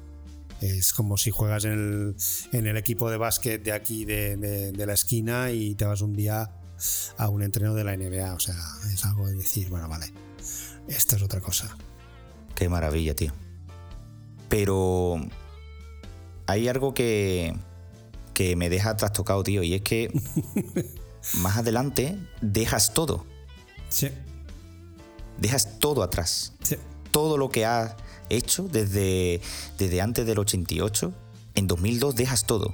[0.61, 2.15] es como si juegas en el,
[2.57, 6.01] en el equipo de básquet de aquí de, de- de la esquina y te vas
[6.01, 6.49] un día
[7.17, 8.33] a un entreno de la NBA.
[8.33, 8.55] O sea,
[8.93, 10.11] es algo de decir, bueno, vale,
[10.87, 11.75] esto es otra cosa.
[12.55, 13.33] Qué maravilla, tío.
[14.49, 15.17] Pero
[16.47, 17.55] hay algo que,
[18.33, 20.11] que me deja trastocado, tío, y es que
[21.35, 23.25] más adelante dejas todo,
[23.89, 24.09] Sí,
[25.37, 26.53] dejas todo atrás.
[26.61, 26.75] sí.
[27.11, 27.95] Todo lo que has
[28.29, 29.41] hecho desde,
[29.77, 31.13] desde antes del 88,
[31.55, 32.73] en 2002 dejas todo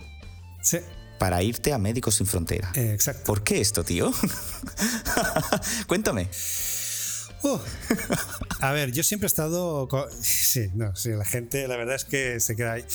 [0.64, 0.78] Sí,
[1.20, 2.76] para irte a Médicos Sin Fronteras.
[2.78, 3.24] eh, exacto.
[3.26, 4.12] ¿Por qué esto, tío?
[5.88, 6.30] Cuéntame.
[7.44, 7.58] Uh.
[8.60, 9.88] A ver, yo siempre he estado.
[10.22, 12.86] Sí, no, sí, la gente, la verdad es que se queda ahí.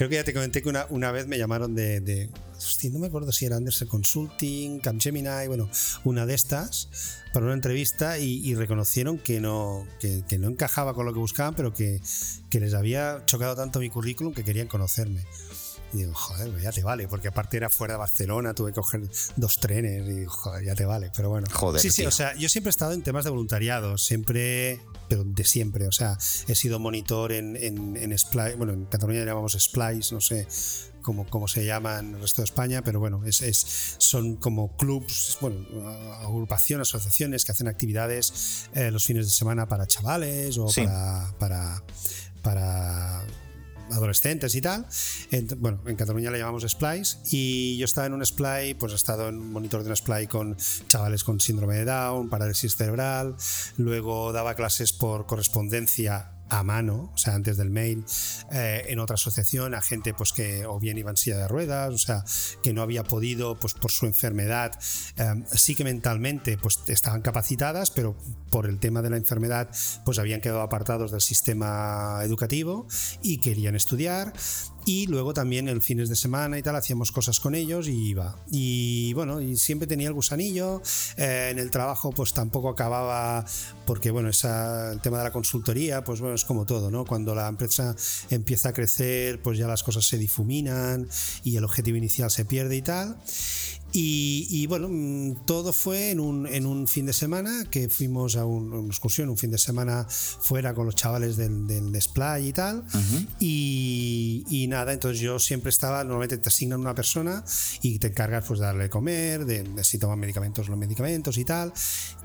[0.00, 3.00] Creo que ya te comenté que una, una vez me llamaron de, de- hostia, no
[3.00, 5.68] me acuerdo si era Anderson Consulting, Capgemini, bueno,
[6.04, 6.88] una de estas,
[7.34, 11.74] para una entrevista y, reconocieron que no, que no encajaba con lo que buscaban, pero
[11.74, 12.00] que,
[12.48, 15.22] que les había chocado tanto mi currículum que querían conocerme.
[15.92, 18.80] Y digo, joder, pues ya te vale, porque aparte era fuera de Barcelona, tuve que
[18.80, 19.02] coger
[19.36, 21.46] dos trenes y digo, joder, ya te vale, pero bueno.
[21.52, 22.08] Joder, Sí, sí, tío.
[22.08, 25.92] o sea, yo siempre he estado en temas de voluntariado, siempre, pero de siempre, o
[25.92, 30.46] sea, he sido monitor en, en, en Splice, bueno, en Cataluña llamamos Splice, no sé
[31.02, 34.76] cómo, cómo se llama en el resto de España, pero bueno, es, es- son como
[34.76, 35.56] clubs, bueno,
[36.20, 40.82] agrupaciones, asociaciones que hacen actividades eh, los fines de semana para chavales o Sí.
[40.84, 41.82] para, para,
[42.42, 43.22] para
[43.90, 44.86] adolescentes y tal.
[45.58, 49.28] Bueno, en Cataluña le llamamos Splice y yo estaba en un Splice, pues he estado
[49.28, 50.56] en un monitor de un Splice con
[50.88, 53.36] chavales con síndrome de Down, parálisis cerebral,
[53.76, 58.04] luego daba clases por correspondencia a mano, o sea, antes del mail,
[58.52, 61.94] eh, en otra asociación a gente pues que o bien iba en silla de ruedas,
[61.94, 62.24] o sea,
[62.62, 64.78] que no había podido pues por su enfermedad,
[65.16, 68.16] eh, sí que mentalmente pues estaban capacitadas, pero
[68.50, 69.70] por el tema de la enfermedad
[70.04, 72.86] pues habían quedado apartados del sistema educativo
[73.22, 74.32] y querían estudiar
[74.84, 78.36] y luego también el fines de semana y tal hacíamos cosas con ellos y iba.
[78.50, 80.82] Y bueno y siempre tenía el gusanillo.
[81.16, 83.44] Eh, en el trabajo pues tampoco acababa
[83.86, 87.34] porque bueno esa, el tema de la consultoría pues bueno es como todo no cuando
[87.34, 87.94] la empresa
[88.30, 91.08] empieza a crecer pues ya las cosas se difuminan
[91.44, 93.16] y el objetivo inicial se pierde y tal
[93.92, 98.36] y, y, bueno, mm, todo fue en un, en un fin de semana que fuimos
[98.36, 102.48] a un- una excursión, un fin de semana fuera con los chavales del, del display
[102.48, 102.84] y tal.
[103.40, 107.44] y, y nada, entonces yo siempre estaba, normalmente te asignan una persona
[107.82, 111.36] y te encargas pues de darle de comer, de, de si toman medicamentos, los medicamentos
[111.38, 111.72] y tal.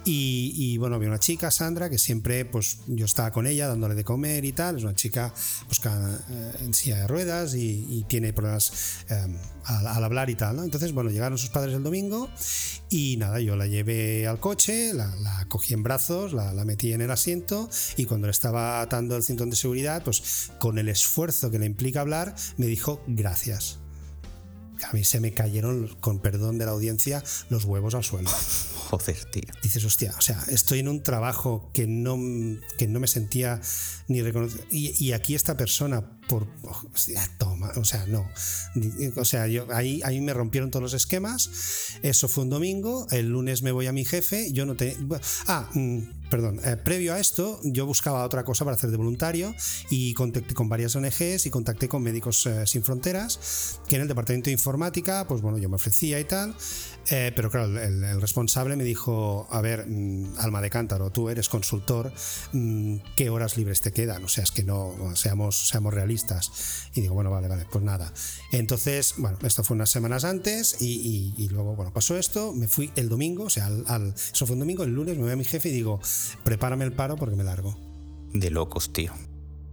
[0.08, 3.96] Y, y, bueno, había una chica, Sandra, que siempre pues yo estaba con ella dándole
[3.96, 4.78] de comer y tal.
[4.78, 5.34] Es una chica
[5.68, 9.26] pues, eh, en silla de ruedas y, tiene problemas eh,
[9.66, 10.58] al, hablar y tal.
[10.58, 10.64] ¿no?
[10.64, 12.30] Entonces, bueno, llegaron sus padres el domingo
[12.90, 16.94] y nada, yo la llevé al coche, la, la cogí en brazos, la, la metí
[16.94, 20.88] en el asiento y cuando le estaba atando el cinturón de seguridad, pues con el
[20.88, 23.80] esfuerzo que le implica hablar, me dijo gracias.
[24.88, 28.30] A mí se me cayeron, con perdón de la audiencia, los huevos al suelo
[28.90, 29.44] Joder, tío.
[29.64, 32.18] dices, hostia, o sea, estoy en un trabajo que no,
[32.78, 33.60] que no me sentía
[34.08, 34.64] ni reconocido.
[34.70, 36.48] Y, y aquí esta persona, por.
[36.94, 38.30] hostia, toma, o sea, no.
[39.16, 41.50] O sea, yo, ahí, ahí me rompieron todos los esquemas.
[42.04, 43.08] Eso fue un domingo.
[43.10, 44.52] El lunes me voy a mi jefe.
[44.52, 44.98] Yo no tenía.
[45.48, 46.60] Ah, mm, perdón.
[46.64, 49.56] eh, previo a esto, yo buscaba otra cosa para hacer de voluntario
[49.90, 54.08] y contacté con varias ONGs y contacté con Médicos eh, Sin Fronteras, que en el
[54.08, 56.56] departamento de informática, pues bueno, yo me ofrecía y tal.
[57.12, 61.30] Eh, pero claro, el, el responsable me dijo, a ver, mm, alma de cántaro, tú
[61.30, 62.12] eres consultor,
[62.52, 64.24] mm, ¿qué horas libres te quedan?
[64.24, 66.90] O sea, es que no, seamos, seamos realistas.
[66.96, 68.12] Y digo, bueno, vale, vale, pues nada.
[68.52, 72.68] Entonces, bueno, esto fue unas semanas antes y, y- y luego, bueno, pasó esto, me
[72.68, 75.32] fui el domingo, o sea, al, al- eso fue un domingo, el lunes me voy
[75.32, 76.00] a mi jefe y digo,
[76.44, 77.78] prepárame el paro porque me largo.
[78.34, 79.14] De locos, tío.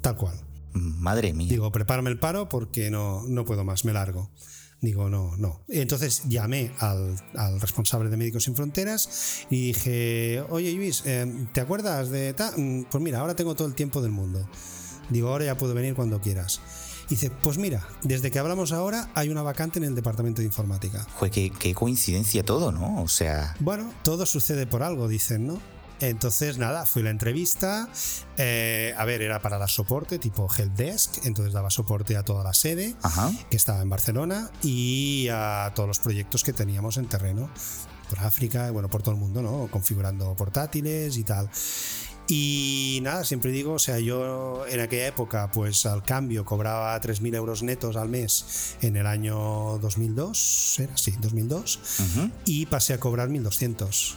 [0.02, 0.38] Tal cual.
[0.74, 1.48] Madre mía.
[1.48, 4.30] Digo, prepárame el paro porque no, no puedo más, me largo.
[4.82, 5.62] Digo, no, no.
[5.68, 11.60] Entonces llamé al, al responsable de Médicos Sin Fronteras y dije, oye Luis, eh, ¿te
[11.60, 12.52] acuerdas de tal?
[12.58, 14.44] Mm, Pues mira, ahora tengo todo el tiempo del mundo.
[15.08, 16.60] Digo, ahora ya puedo venir cuando quieras.
[17.06, 20.46] Y dice, pues mira, desde que hablamos ahora hay una vacante en el departamento de
[20.46, 21.06] informática.
[21.14, 23.02] Joder, qué, qué coincidencia todo, ¿no?
[23.02, 25.60] O sea, Bueno, todo sucede por algo, dicen, ¿no?
[26.02, 27.88] Entonces, nada, fui a la entrevista.
[28.36, 31.24] eh, a ver, era para dar soporte, tipo helpdesk.
[31.26, 33.30] Entonces daba soporte a toda la sede, Ajá.
[33.50, 37.48] que estaba en Barcelona, y a todos los proyectos que teníamos en terreno.
[38.10, 39.68] Por África, bueno, por todo el mundo, ¿no?
[39.70, 41.48] Configurando portátiles y tal.
[42.28, 47.34] Y nada, siempre digo, o sea, yo en aquella época, pues al cambio cobraba 3.000
[47.34, 50.96] euros netos al mes en el año 2002, ¿era?
[50.96, 52.30] Sí, 2002, Ujú.
[52.44, 54.14] y pasé a cobrar 1.200.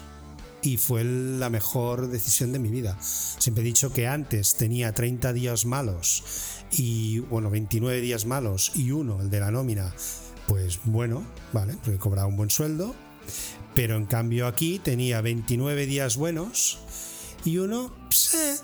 [0.66, 2.97] Y fue la mejor decisión de mi vida.
[2.99, 6.24] Siempre he dicho que antes tenía 30 días malos
[6.72, 9.93] y, bueno, 29 días malos y uno, el de la nómina,
[10.47, 12.95] pues bueno, vale, porque cobraba un buen sueldo.
[13.76, 16.80] Pero en cambio aquí tenía 29 días buenos
[17.43, 18.55] y uno, pues, eh,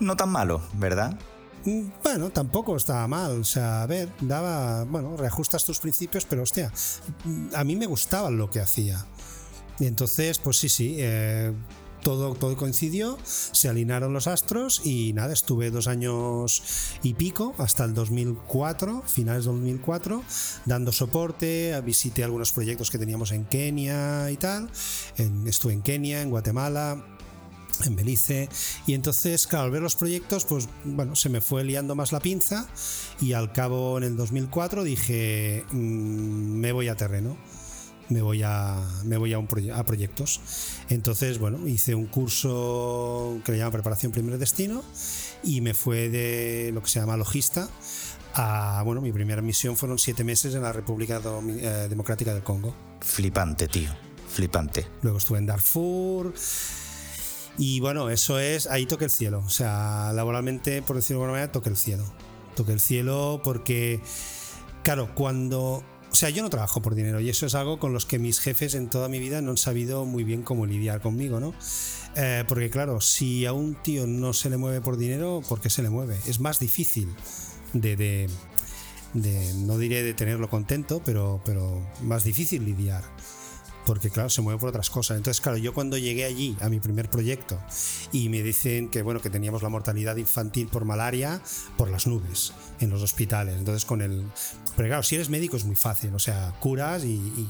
[0.00, 1.16] No tan malo, ¿verdad?
[1.64, 3.40] mm, bueno, tampoco estaba mal.
[3.40, 6.72] O sea, a ver, daba, bueno, reajustas tus principios, pero hostia,
[7.54, 9.06] a mí me gustaba lo que hacía.
[9.78, 11.52] Y entonces, pues sí, sí, eh,
[12.02, 16.62] todo, todo coincidió, se alinearon los astros y nada, estuve dos años
[17.02, 20.22] y pico, hasta el 2004, finales del 2004,
[20.66, 24.70] dando soporte, visité algunos proyectos que teníamos en Kenia y tal.
[25.46, 27.04] Estuve en Kenia, en Guatemala,
[27.84, 28.48] en Belice
[28.86, 32.20] y entonces claro al ver los proyectos pues bueno se me fue liando más la
[32.20, 32.66] pinza
[33.20, 37.36] y al cabo en el 2004 dije "Mm, me voy a terreno
[38.08, 40.40] me voy a me voy a, un proye- a proyectos
[40.88, 44.82] entonces bueno hice un curso que le llama preparación primer destino
[45.42, 47.68] y me fue de lo que se llama logista
[48.34, 52.74] a bueno mi primera misión fueron siete meses en la República eh, Democrática del Congo
[53.00, 53.90] Flipante, tío.
[54.28, 54.86] Flipante.
[55.02, 56.34] Luego estuve en Darfur.
[57.58, 59.42] Y bueno, eso es, ahí toqué el cielo.
[59.46, 62.04] O sea, laboralmente, por decirlo de alguna manera, toqué el cielo.
[62.54, 64.00] Toqué el cielo porque,
[64.82, 65.82] claro, cuando...
[66.12, 68.40] O sea, yo no trabajo por dinero y eso es algo con los que mis
[68.40, 71.52] jefes en toda mi vida no han sabido muy bien cómo lidiar conmigo, ¿no?
[72.16, 75.68] Eh, porque claro, si a un tío no se le mueve por dinero, ¿por qué
[75.68, 76.16] se le mueve?
[76.26, 77.08] Es más difícil
[77.74, 78.30] de, de,
[79.12, 83.02] de- no diré de tenerlo contento, pero, pero más difícil lidiar
[83.86, 85.16] porque claro, se mueve por otras cosas.
[85.16, 87.58] Entonces, claro, yo cuando llegué allí a mi primer proyecto
[88.12, 91.40] y me dicen que bueno, que teníamos la mortalidad infantil por malaria
[91.78, 93.56] por las nubes en los hospitales.
[93.56, 94.24] Entonces, con el
[94.76, 97.48] pero claro, si eres médico es muy fácil, o sea, curas y,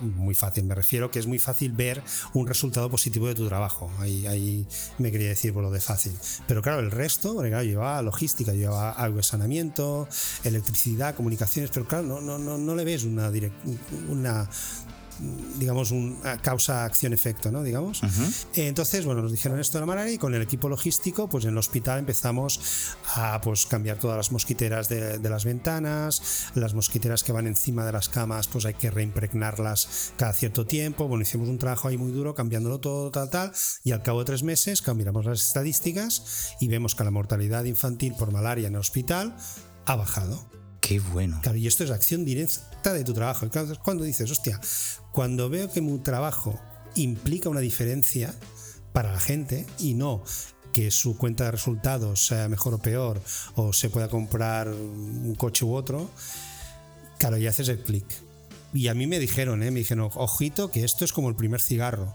[0.00, 2.02] muy fácil, me refiero que es muy fácil ver
[2.32, 3.90] un resultado positivo de tu trabajo.
[3.98, 4.66] Ahí, ahí
[4.98, 6.12] me quería decir por lo de fácil.
[6.46, 10.08] Pero claro, el resto, porque claro, llevaba logística, llevaba algo de saneamiento,
[10.44, 13.52] electricidad, comunicaciones, pero claro, no, no, no, no le ves una, direc-
[14.08, 14.48] una
[15.58, 17.62] digamos, una causa, acción, efecto, ¿no?
[17.62, 18.02] Digamos.
[18.54, 21.50] Entonces, bueno, nos dijeron esto de la malaria y con el equipo logístico, pues en
[21.50, 27.22] el hospital empezamos a pues cambiar todas las mosquiteras de, de las ventanas, las mosquiteras
[27.22, 31.08] que van encima de las camas, pues hay que reimpregnarlas cada cierto tiempo.
[31.08, 33.52] Bueno, hicimos un trabajo ahí muy duro, cambiándolo todo, tal, tal,
[33.84, 38.14] y al cabo de tres meses cambiamos las estadísticas y vemos que la mortalidad infantil
[38.18, 39.36] por malaria en el hospital
[39.86, 40.48] ha bajado.
[40.80, 41.40] Qué bueno.
[41.42, 43.48] Claro, y esto es acción directa de tu trabajo.
[43.48, 44.60] Claro, Cuando dices, hostia,
[45.16, 46.60] cuando veo que mi trabajo
[46.94, 48.34] implica una diferencia
[48.92, 50.22] para la gente y no
[50.74, 53.22] que su cuenta de resultados sea mejor o peor
[53.54, 56.10] o se pueda comprar un coche u otro,
[57.16, 58.04] claro, ya haces el clic.
[58.74, 59.70] Y a mí me dijeron, ¿eh?
[59.70, 62.14] me dijeron, ojito, que esto es como el primer cigarro.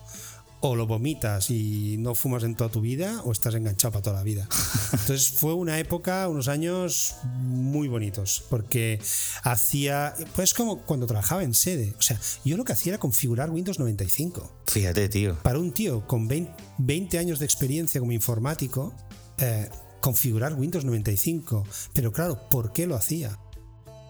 [0.63, 4.15] O lo vomitas y no fumas en toda tu vida, o estás enganchado para toda
[4.17, 4.47] la vida.
[4.91, 9.01] Entonces fue una época, unos años muy bonitos, porque
[9.43, 11.95] hacía, pues como cuando trabajaba en sede.
[11.97, 14.61] O sea, yo lo que hacía era configurar Windows 95.
[14.67, 15.35] Fíjate, tío.
[15.41, 18.93] Para un tío con 20, 20 años de experiencia como informático,
[19.39, 21.65] eh, configurar Windows 95.
[21.93, 23.39] Pero claro, ¿por qué lo hacía?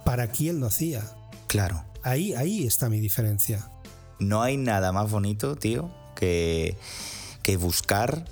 [0.03, 1.03] ¿Para quién lo hacía?
[1.47, 1.85] Claro.
[2.03, 3.71] Ahí, ahí está mi diferencia.
[4.19, 5.91] No hay nada más bonito, tío,
[6.22, 8.26] que, buscar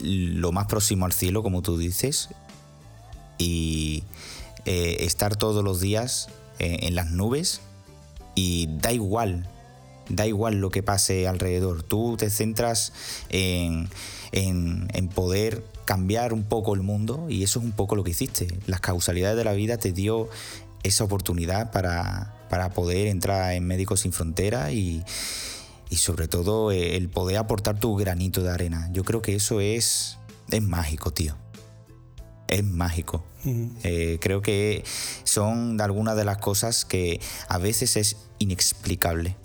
[0.00, 2.28] lo más próximo al cielo, como tú dices,
[3.38, 4.02] y
[4.64, 7.60] eh, estar todos los días eh, en las nubes
[8.34, 9.48] y da igual,
[10.08, 11.82] da igual lo que pase alrededor.
[11.84, 12.92] Tú te centras
[13.28, 13.88] en,
[14.32, 18.10] en- en poder cambiar un poco el mundo y eso es un poco lo que
[18.10, 18.48] hiciste.
[18.66, 20.28] Las causalidades de la vida te dio
[20.82, 25.02] esa oportunidad para, para poder entrar en Médicos Sin Fronteras y,
[25.90, 28.88] y sobre todo eh, el poder aportar tu granito de arena.
[28.92, 30.18] Yo creo que eso es,
[30.50, 31.36] es mágico, tío.
[32.48, 33.24] Es mágico.
[33.84, 34.84] Eh, creo que
[35.24, 39.36] son algunas de las cosas que a veces es inexplicable.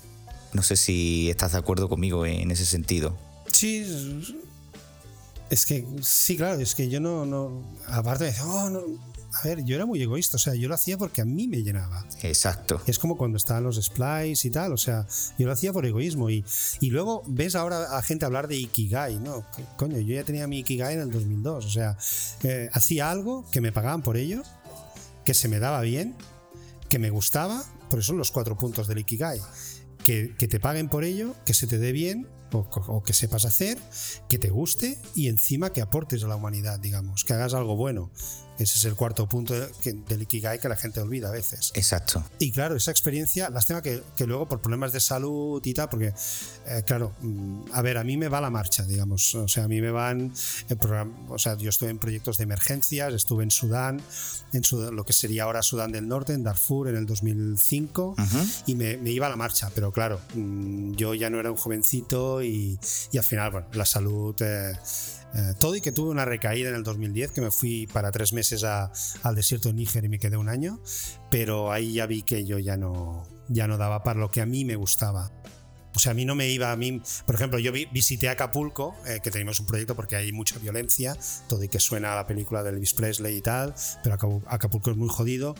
[0.53, 3.17] No sé si estás de acuerdo conmigo en ese sentido.
[3.51, 4.33] Sí, es-
[5.49, 7.25] Es que, sí, claro, es que yo no.
[7.25, 8.81] no aparte, de, oh, no,
[9.33, 11.63] a ver, yo era muy egoísta, o sea, yo lo hacía porque a mí me
[11.63, 12.05] llenaba.
[12.21, 12.81] Exacto.
[12.85, 15.07] Es como cuando estaban los splice y tal, o sea,
[15.37, 16.29] yo lo hacía por egoísmo.
[16.29, 16.45] Y,
[16.79, 19.45] y luego ves ahora a gente hablar de Ikigai, ¿no?
[19.77, 21.97] Coño, yo ya tenía mi Ikigai en el 2002, o sea,
[22.43, 24.43] eh, hacía algo que me pagaban por ello,
[25.25, 26.15] que se me daba bien,
[26.89, 29.39] que me gustaba, por eso son los cuatro puntos del Ikigai.
[30.03, 33.45] Que, que te paguen por ello, que se te dé bien o, o, que sepas
[33.45, 33.77] hacer,
[34.27, 38.11] que te guste y encima que aportes a la humanidad, digamos, que hagas algo bueno.
[38.59, 41.71] Ese es el cuarto punto del Ikigai que la gente olvida a veces.
[41.73, 42.23] Exacto.
[42.39, 46.13] Y claro, esa experiencia, lástima que, que luego por problemas de salud y tal, porque,
[46.67, 47.13] eh, claro,
[47.71, 49.33] a ver, a mí me va la marcha, digamos.
[49.35, 50.33] O sea, a mí me van,
[51.29, 54.01] o sea, yo estuve en proyectos de emergencias, estuve en Sudán,
[54.53, 58.15] en Sudán, lo que sería ahora Sudán del Norte, en Darfur en el 2005, uh
[58.15, 58.63] -huh.
[58.67, 62.43] y me, me, iba a la marcha, pero claro, yo ya no era un jovencito
[62.43, 62.79] y,
[63.11, 64.35] y al final, bueno, la salud...
[64.41, 64.73] Eh,
[65.35, 68.33] eh, todo y que tuve una recaída en el 2010, que me fui para tres
[68.33, 68.91] meses a,
[69.23, 70.79] al desierto de Níger y me quedé un año,
[71.31, 74.45] pero ahí ya vi que yo ya no, ya no daba para lo que a
[74.45, 75.31] mí me gustaba.
[75.95, 77.01] O sea, a mí no me iba a mí.
[77.25, 81.17] Por ejemplo, yo vi, visité Acapulco, eh, que tenemos un proyecto porque hay mucha violencia,
[81.47, 84.97] todo y que suena a la película de Elvis Presley y tal, pero Acapulco es
[84.97, 85.55] muy jodido.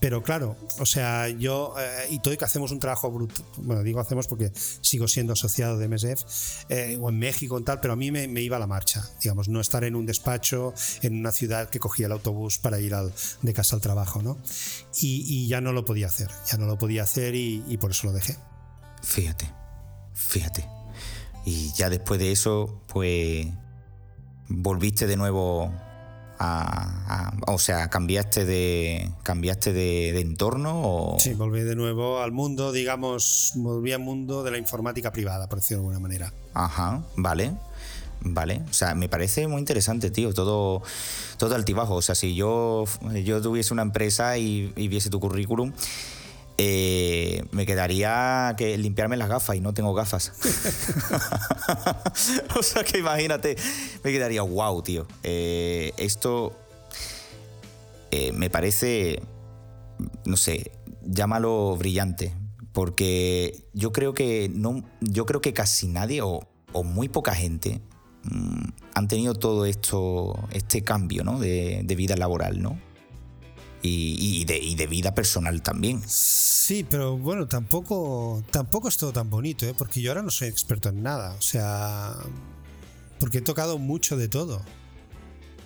[0.00, 3.44] Pero claro, o sea, yo eh, y todo y que hacemos un trabajo brutal.
[3.56, 6.24] Bueno, digo hacemos porque sigo siendo asociado de MSF
[6.68, 9.08] eh, o en México y tal, pero a mí me, me, iba a la marcha,
[9.22, 12.94] digamos, no estar en un despacho en una ciudad que cogía el autobús para ir
[12.94, 13.12] al,
[13.42, 14.38] de casa al trabajo, ¿no?
[15.00, 17.90] Y, y, ya no lo podía hacer, ya no lo podía hacer y, y por
[17.90, 18.36] eso lo dejé.
[19.02, 19.57] Fíjate.
[20.18, 20.68] Fíjate.
[21.44, 23.46] Y ya después de eso, pues
[24.48, 25.72] volviste de nuevo
[26.38, 32.20] a, a, o sea, cambiaste de cambiaste de, de, entorno o Sí, volví de nuevo
[32.20, 36.32] al mundo, digamos, volví al mundo de la informática privada, por decirlo de alguna manera.
[36.54, 37.52] Ajá, vale.
[38.20, 40.82] Vale, o sea, me parece muy interesante, tío, todo,
[41.36, 41.94] todo altibajo.
[41.94, 42.84] O sea, si yo,
[43.24, 45.72] yo tuviese una empresa y, y viese tu currículum,
[46.60, 50.32] eh, me quedaría que limpiarme las gafas y no tengo gafas.
[52.58, 53.56] o sea que imagínate,
[54.02, 55.06] me quedaría wow, tío.
[55.22, 56.58] Eh, esto
[58.10, 59.22] eh, me parece,
[60.24, 62.34] no sé, llámalo brillante,
[62.72, 66.40] porque yo creo que no, yo creo que casi nadie o,
[66.72, 67.80] o muy poca gente
[68.24, 71.38] mmm, han tenido todo esto, este cambio, ¿no?
[71.38, 72.87] De, de vida laboral, ¿no?
[73.80, 76.02] Y, de, y, de, vida personal también.
[76.06, 79.74] Sí, pero bueno, tampoco, tampoco es todo tan bonito, ¿eh?
[79.76, 82.16] porque yo ahora no soy experto en nada, o sea,
[83.20, 84.62] porque he tocado mucho de todo.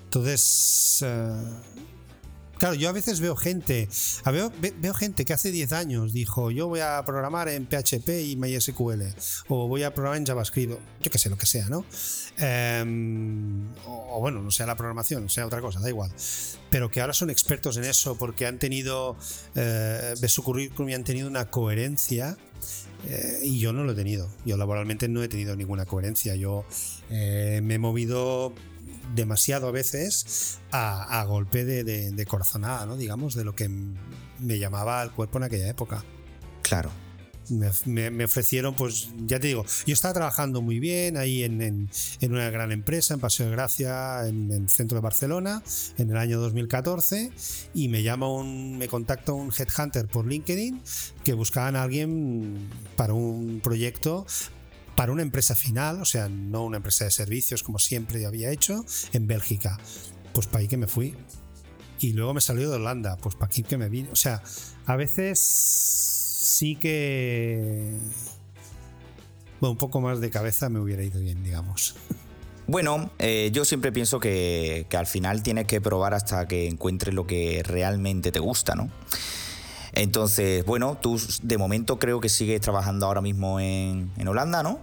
[0.05, 1.83] Entonces, uh,
[2.63, 3.89] claro, yo a veces veo gente,
[4.25, 9.03] veo, gente que hace 10 años dijo, yo voy a programar en PHP y MySQL,
[9.49, 11.85] o voy a programar en JavaScript, yo qué sé, lo que sea, ¿no?
[12.41, 16.13] Um, o, bueno, no sea la programación, sea otra cosa, da igual.
[16.71, 19.17] Pero que ahora son expertos en eso porque han tenido,
[19.57, 22.37] eh, ves su currículum y han tenido una coherencia.
[23.09, 24.31] Eh, y yo no lo he tenido.
[24.47, 26.37] Yo laboralmente no he tenido ninguna coherencia.
[26.37, 26.65] Yo
[27.11, 28.55] eh, me he movido
[29.15, 32.97] demasiado a veces a, a golpe de, de, de, corazonada, ¿no?
[32.97, 36.05] digamos, de lo que me llamaba el cuerpo en aquella época.
[36.63, 36.91] Claro.
[37.49, 41.61] Me, me, me, ofrecieron, pues ya te digo, yo estaba trabajando muy bien ahí en,
[41.61, 41.91] en,
[42.21, 45.63] en una gran empresa, en Paseo de Gracia, en, el centro de Barcelona,
[45.99, 47.33] en el año 2014,
[47.75, 50.81] y me llama un, me contacta un headhunter por LinkedIn
[51.25, 54.25] que buscaban a alguien para un proyecto
[54.97, 58.85] para una empresa final, o sea, no una empresa de servicios como siempre había hecho,
[59.13, 59.79] en Bélgica.
[60.33, 61.15] Pues para ahí que me fui.
[62.01, 64.11] Y luego me salió de Holanda, pues para aquí que me vine.
[64.11, 64.43] O sea,
[64.87, 67.97] a veces sí que.
[69.61, 71.95] Bueno, un poco más de cabeza me hubiera ido bien, digamos.
[72.67, 77.15] Bueno, eh, yo siempre pienso que, que, al final tienes que probar hasta que encuentres
[77.15, 78.91] lo que realmente te gusta, ¿no?
[79.93, 84.81] Entonces, bueno, tú de momento creo que sigues trabajando ahora mismo en, en Holanda, ¿no?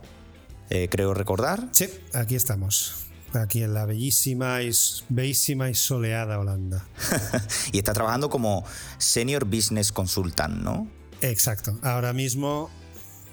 [0.69, 1.67] Eh, creo recordar.
[1.71, 2.93] Sí, aquí estamos.
[3.33, 4.71] Aquí en la bellísima y,
[5.09, 6.87] bellísima y soleada Holanda.
[7.71, 8.63] y está trabajando como
[8.97, 10.87] Senior Business Consultant, ¿no?
[11.21, 11.77] Exacto.
[11.81, 12.69] Ahora mismo,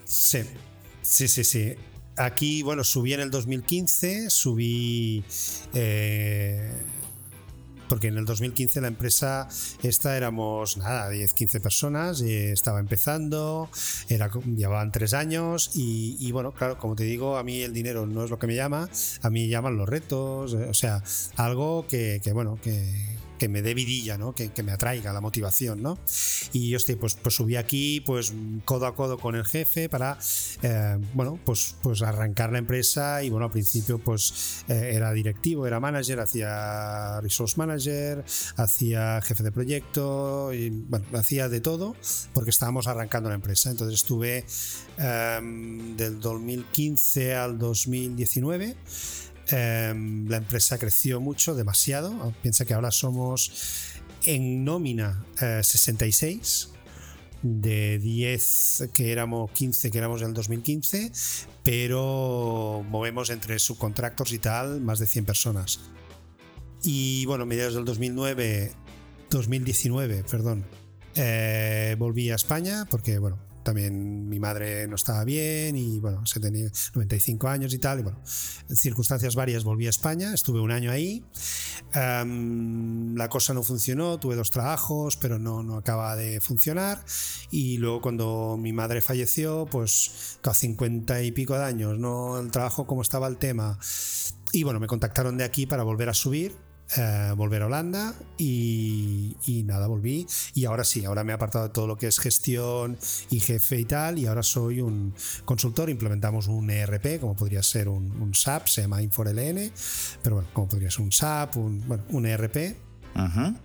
[0.04, 0.42] sí.
[1.02, 1.74] Sí, sí, sí.
[2.16, 5.22] Aquí, bueno, subí en el 2015, subí...
[5.74, 6.72] Eh,
[7.88, 9.48] porque en el 2015 la empresa
[9.82, 13.68] esta éramos nada, 10, 15 personas, y estaba empezando,
[14.08, 18.06] era, llevaban tres años y, y, bueno, claro, como te digo, a mí el dinero
[18.06, 18.88] no es lo que me llama,
[19.22, 21.02] a mí llaman los retos, o sea,
[21.36, 24.34] algo que, que bueno, que, que me dé vidilla, ¿no?
[24.34, 25.98] Que, que, me atraiga la motivación, ¿no?
[26.52, 28.32] Y hostia, pues, pues subí aquí, pues
[28.64, 30.18] codo a codo con el jefe para,
[30.62, 35.66] eh, bueno, pues, pues arrancar la empresa y bueno, al principio pues eh, era directivo,
[35.66, 38.24] era manager, hacía resource manager,
[38.56, 41.96] hacía jefe de proyecto, y bueno, hacía de todo
[42.32, 43.70] porque estábamos arrancando la empresa.
[43.70, 44.44] Entonces estuve
[44.98, 48.76] em, del 2015 al 2019.
[49.48, 52.34] Em, la empresa creció mucho, demasiado.
[52.42, 53.92] Piensa que ahora somos
[54.24, 56.76] en nómina 66 eh,
[57.42, 61.12] de 10 que éramos 15 que éramos en el 2015
[61.62, 65.80] pero movemos entre subcontractors y tal más de 100 personas
[66.82, 68.72] y bueno mediados del 2009
[69.30, 70.64] 2019 perdón
[71.14, 76.38] eh, volví a España porque bueno también mi madre no estaba bien y bueno, se
[76.38, 78.20] tenía 95 años y tal, y bueno,
[78.72, 81.24] circunstancias varias volví a España, estuve un año ahí,
[81.92, 87.04] la cosa no funcionó, tuve dos trabajos, pero no, no acaba de funcionar.
[87.50, 92.38] Y luego cuando mi madre falleció, pues a 50 y pico de años, ¿no?
[92.38, 93.80] El trabajo, como estaba el tema,
[94.52, 96.54] y bueno, me contactaron de aquí para volver a subir
[96.96, 99.34] eh, volver a Holanda y,
[99.64, 100.26] nada, volví.
[100.54, 102.96] Y ahora sí, ahora me he apartado de todo lo que es gestión
[103.30, 105.14] y jefe y tal, y ahora soy un
[105.44, 105.90] consultor.
[105.90, 109.72] Implementamos un ERP, como podría ser un, SAP, se llama InfoLN,
[110.22, 112.76] pero bueno, como podría ser un SAP, un, bueno, un ERP.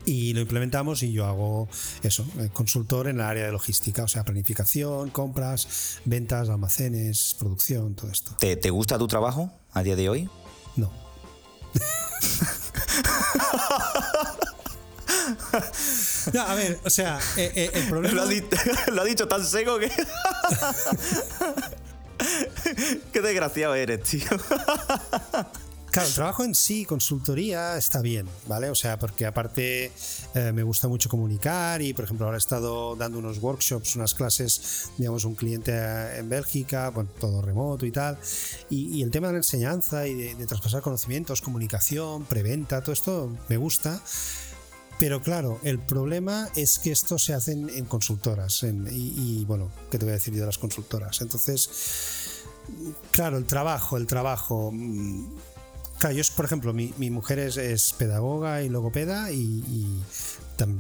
[0.06, 1.68] Y lo implementamos y yo hago
[2.04, 7.94] eso, eh, consultor en el área de logística, o sea, planificación, compras, ventas, almacenes, producción,
[7.96, 8.36] todo esto.
[8.40, 10.30] ¿Te, te gusta tu trabajo a día de hoy?
[10.78, 11.01] No.
[16.34, 18.16] No, a ver, o sea, eh, eh, el problema.
[18.16, 18.24] Lo
[19.02, 19.90] ha, dicho tan seco que.
[23.12, 24.28] Qué desgraciado eres, tío.
[25.92, 28.70] Claro, el trabajo en sí, consultoría, está bien, ¿vale?
[28.70, 29.92] O sea, porque aparte
[30.34, 34.14] eh, me gusta mucho comunicar y, por ejemplo, ahora he estado dando unos workshops, unas
[34.14, 35.74] clases, digamos, un cliente
[36.18, 38.18] en Bélgica, bueno, todo remoto y tal.
[38.70, 43.58] Y, el tema de la enseñanza y de, traspasar conocimientos, comunicación, preventa, todo esto me
[43.58, 44.02] gusta.
[44.98, 48.64] Pero claro, el problema es que esto se hace en, consultoras.
[48.64, 51.20] y, y, bueno, ¿qué te voy a decir yo de las consultoras?
[51.20, 51.70] Entonces,
[53.12, 55.26] claro, el trabajo, el trabajo mm,
[56.02, 60.02] Claro, yo, por ejemplo, mi, mujer es, pedagoga y logopeda y,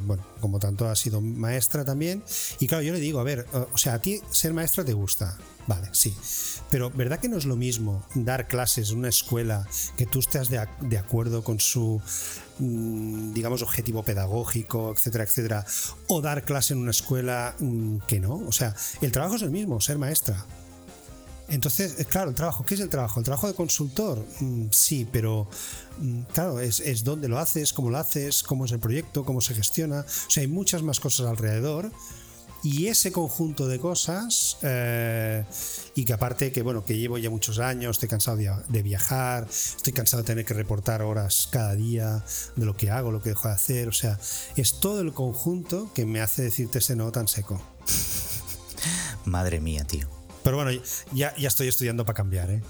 [0.07, 2.23] bueno, como tanto ha sido maestra también.
[2.59, 5.37] Y claro, yo le digo, a ver, o sea, a ti ser maestra te gusta.
[5.67, 6.15] Vale, sí.
[6.71, 10.49] Pero ¿verdad que no es lo mismo dar clases en una escuela que tú estés
[10.49, 12.01] de, de acuerdo con su,
[12.57, 15.65] mm, digamos, objetivo pedagógico, etcétera, etcétera,
[16.07, 18.37] o dar clase en una escuela mm, que no?
[18.47, 20.47] O sea, el trabajo es el mismo, ser maestra.
[21.51, 23.19] Entonces, eh, claro, el trabajo, ¿qué es el trabajo?
[23.19, 24.25] ¿El trabajo de consultor?
[24.39, 25.49] Mm, sí, pero
[25.99, 29.41] mm, claro, es, es dónde lo haces, cómo lo haces, cómo es el proyecto, cómo
[29.41, 29.99] se gestiona.
[29.99, 31.91] O sea, hay muchas más cosas alrededor.
[32.63, 35.43] Y ese conjunto de cosas, eh,
[35.95, 39.93] y que aparte que bueno, que llevo ya muchos años, estoy cansado de, viajar, estoy
[39.93, 42.23] cansado de tener que reportar horas cada día
[42.55, 43.87] de lo que hago, lo que dejo de hacer.
[43.89, 44.19] O sea,
[44.55, 47.59] es todo el conjunto que me hace decirte ese no tan seco.
[49.25, 50.20] Madre mía, tío.
[50.43, 50.71] Pero bueno,
[51.13, 52.61] ya, ya estoy estudiando para cambiar, ¿eh?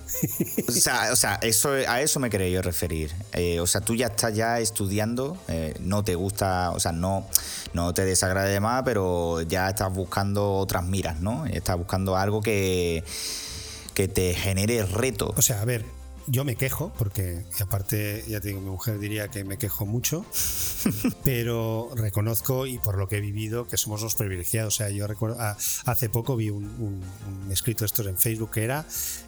[0.67, 3.11] O sea, o sea eso, a eso me quería yo referir.
[3.33, 7.25] Eh, o sea, tú ya estás ya estudiando, eh, no te gusta, o sea, no,
[7.73, 11.45] no te desagrade más, pero ya estás buscando otras miras, ¿no?
[11.45, 13.03] Estás buscando algo que,
[13.93, 15.33] que te genere reto.
[15.37, 15.85] O sea, a ver,
[16.27, 20.25] yo me quejo, porque aparte, ya te digo, mi mujer diría que me quejo mucho,
[21.23, 24.75] pero reconozco y por lo que he vivido que somos los privilegiados.
[24.75, 27.01] O sea, yo recuerdo, hace poco vi un,
[27.49, 28.85] escrito de estos en Facebook que era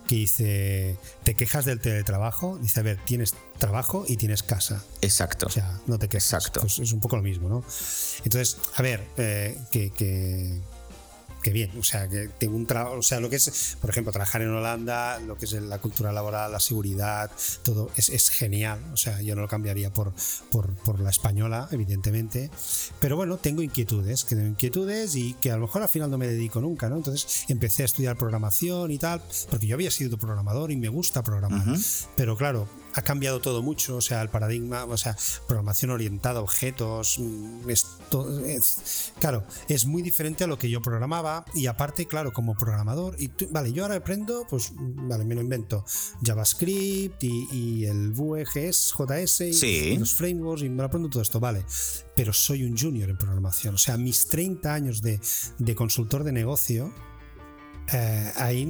[0.07, 2.57] que dice, ¿te quejas del teletrabajo?
[2.61, 4.83] Dice, a ver, tienes trabajo y tienes casa.
[5.01, 5.47] Exacto.
[5.47, 6.33] O sea, no te quejas.
[6.33, 6.61] Exacto.
[6.61, 7.63] Pues es un poco lo mismo, ¿no?
[8.23, 10.59] Entonces, a ver, eh, que, que
[11.43, 14.11] que bien, o sea, que tengo un trabajo, o sea, lo que es, por ejemplo,
[14.11, 17.29] trabajar en Holanda, lo que es la cultura laboral, la seguridad,
[17.63, 20.13] todo es, es genial, o sea, yo no lo cambiaría por,
[20.49, 22.49] por, por, la española, evidentemente,
[22.99, 26.17] pero bueno, tengo inquietudes, que tengo inquietudes y que a lo mejor al final no
[26.17, 26.95] me dedico nunca, ¿no?
[26.95, 31.23] Entonces empecé a estudiar programación y tal, porque yo había sido programador y me gusta
[31.23, 31.77] programar,
[32.15, 35.15] pero claro, ha cambiado todo mucho, o sea, el paradigma, o sea,
[35.47, 41.45] programación orientada a objetos, mm, es, claro, es muy diferente a lo que yo programaba
[41.55, 45.83] y aparte, claro, como programador, y vale, yo ahora aprendo, pues, vale, me lo invento,
[46.23, 51.65] JavaScript y, el Vue.js, JS y, los frameworks y me lo aprendo todo esto, vale,
[52.15, 55.19] pero soy un junior en programación, o sea, mis 30 años de,
[55.75, 56.93] consultor de negocio,
[57.91, 58.65] eh, ahí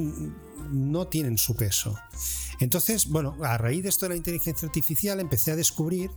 [0.72, 1.96] no tienen su peso.
[2.60, 6.12] Entonces, bueno, a raíz de esto de la inteligencia artificial empecé a descubrir,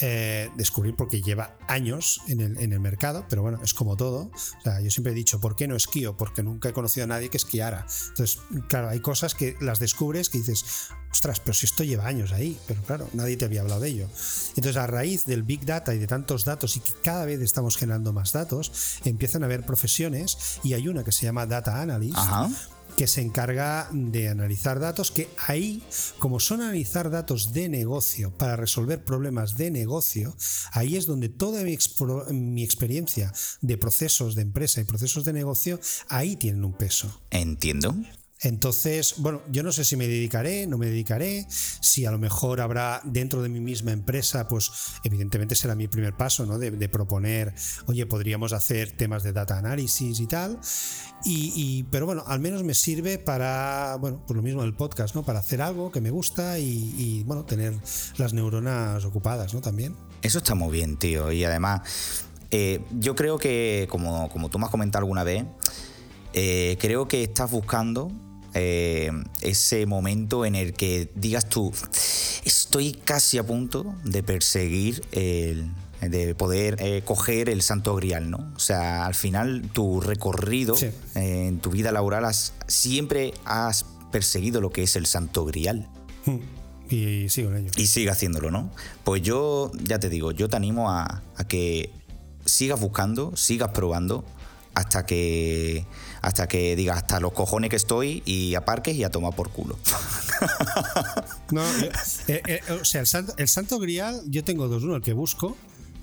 [0.00, 4.30] eh, descubrir porque lleva años en el, en el, mercado, pero bueno, es como todo.
[4.58, 6.16] O sea, yo siempre he dicho, ¿por qué no esquío?
[6.16, 7.86] Porque nunca he conocido a nadie que esquiara.
[8.08, 12.32] Entonces, claro, hay cosas que las descubres que dices, ostras, pero si esto lleva años
[12.32, 14.08] ahí, pero claro, nadie te había hablado de ello.
[14.50, 17.76] Entonces, a raíz del Big Data y de tantos datos y que cada vez estamos
[17.76, 22.18] generando más datos, empiezan a haber profesiones y hay una que se llama Data Analyst.
[23.00, 25.82] Que se encarga de analizar datos, que ahí,
[26.18, 30.36] como son analizar datos de negocio para resolver problemas de negocio,
[30.72, 33.32] ahí es donde toda mi, experiencia
[33.62, 35.80] de procesos de empresa y procesos de negocio,
[36.10, 37.22] ahí tienen un peso.
[37.30, 37.96] Entiendo.
[38.42, 42.62] Entonces, bueno, yo no sé si me dedicaré, no me dedicaré, si a lo mejor
[42.62, 44.70] habrá dentro de mi misma empresa, pues
[45.04, 46.58] evidentemente será mi primer paso, ¿no?
[46.58, 47.54] De, proponer,
[47.86, 50.58] oye, podríamos hacer temas de data análisis y tal.
[51.22, 55.22] Y, pero bueno, al menos me sirve para, bueno, por lo mismo el podcast, ¿no?
[55.22, 57.74] Para hacer algo que me gusta y, bueno, tener
[58.16, 59.60] las neuronas ocupadas, ¿no?
[59.60, 59.94] También.
[60.22, 61.30] Eso está muy bien, tío.
[61.30, 61.82] Y además,
[62.50, 65.44] eh, yo creo que, como, como tú me has comentado alguna vez,
[66.32, 68.10] eh, creo que estás buscando
[68.54, 69.10] eh,
[69.42, 71.72] ese momento en el que digas tú,
[72.44, 75.02] estoy casi a punto de perseguir
[76.08, 78.52] de poder eh, coger el santo grial, ¿no?
[78.56, 82.24] O sea, al final tu recorrido eh, en tu vida laboral
[82.66, 85.88] siempre has perseguido lo que es el santo grial.
[86.24, 86.38] Hmm.
[86.88, 87.70] Y sigo en ello.
[87.76, 88.70] Y sigue haciéndolo, ¿no?
[89.04, 91.90] Pues yo, ya te digo, yo te animo a que
[92.46, 94.24] sigas buscando, sigas probando,
[94.74, 95.84] hasta que
[96.22, 99.78] hasta que digas hasta los cojones que estoy y aparques y a tomar por culo.
[101.50, 101.62] No,
[102.28, 104.84] eh, eh, o sea, el santo, el santo, grial, yo tengo dos.
[104.84, 105.56] Uno, el que busco,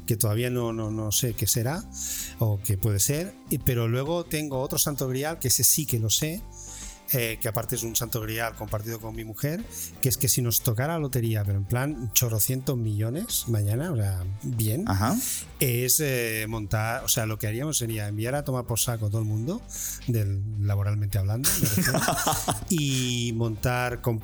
[0.06, 1.84] que todavía no, no, no sé qué será
[2.38, 3.34] o qué puede ser,
[3.66, 6.42] pero luego tengo otro santo grial, que ese sí que lo sé,
[7.14, 9.64] eh, que aparte es un santo grial compartido con mi mujer,
[10.02, 13.96] que es que si nos tocara la lotería, pero en plan chorrocientos millones mañana, o
[13.96, 14.84] sea, bien,
[15.60, 19.10] es eh, montar, o sea, lo que haríamos sería enviar a tomar por saco a
[19.10, 19.62] todo el mundo,
[20.08, 21.50] del, laboralmente hablando,
[22.70, 24.22] y montar con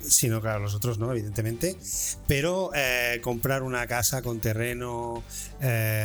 [0.00, 1.76] sino claro, los otros no, evidentemente,
[2.26, 5.22] pero eh, comprar una casa con terreno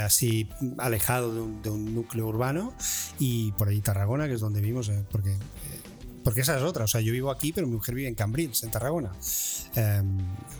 [0.04, 0.48] así
[0.78, 2.76] alejado de un, de un, núcleo urbano
[3.18, 5.36] y por ahí Tarragona, que es donde vivimos, porque
[6.28, 6.84] porque esa es otra.
[6.84, 9.14] O sea, yo vivo aquí, pero mi mujer vive en Cambrils, en Tarragona.
[9.76, 10.18] Em,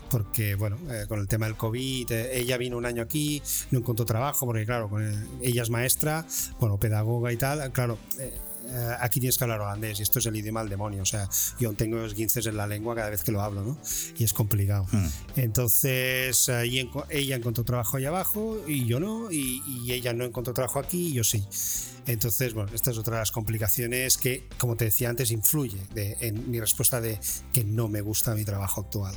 [0.08, 3.80] porque, bueno, eh, con el tema del COVID, eh, ella vino un año aquí, no
[3.80, 4.88] encontró trabajo, porque, claro,
[5.42, 6.24] ella es maestra,
[6.58, 7.70] bueno, pedagoga y tal.
[7.72, 8.32] Claro, eh,
[9.00, 11.02] aquí tienes que hablar holandés y esto es el idioma del demonio.
[11.02, 13.78] O sea, yo tengo esguinces en la lengua cada vez que lo hablo, ¿no?
[14.16, 14.86] Y es complicado.
[14.90, 15.08] Hmm.
[15.36, 20.78] Entonces, ella encontró trabajo ahí abajo y yo no, y, y ella no encontró trabajo
[20.78, 21.46] aquí y yo sí.
[22.08, 26.50] Entonces, bueno, esta es otra de las complicaciones que, como te decía antes, influye en
[26.50, 27.20] mi respuesta de
[27.52, 29.14] que no me gusta mi trabajo actual.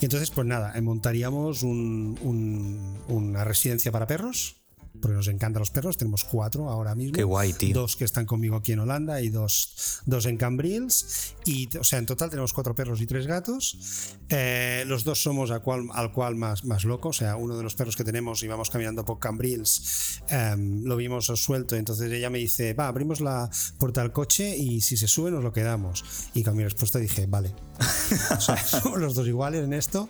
[0.00, 4.63] Y entonces, pues nada, montaríamos una residencia para perros
[5.00, 5.96] porque nos encantan los perros.
[5.96, 7.14] Tenemos cuatro ahora mismo.
[7.14, 7.74] Qué guay, tío.
[7.74, 11.34] Dos que están conmigo aquí en Holanda y dos, dos en Cambrils.
[11.44, 14.16] Y, o sea, en total tenemos cuatro perros y tres gatos.
[14.28, 17.10] Eh, los dos somos al cual, al cual más, más loco.
[17.10, 21.26] O sea, uno de los perros que tenemos íbamos caminando por Cambrils, em, lo vimos
[21.26, 21.76] suelto.
[21.76, 25.42] Entonces ella me dice, va, abrimos la puerta del coche y si se sube nos
[25.42, 26.04] lo quedamos.
[26.34, 27.54] Y con mi respuesta dije, vale.
[28.66, 30.08] somos los dos iguales en esto.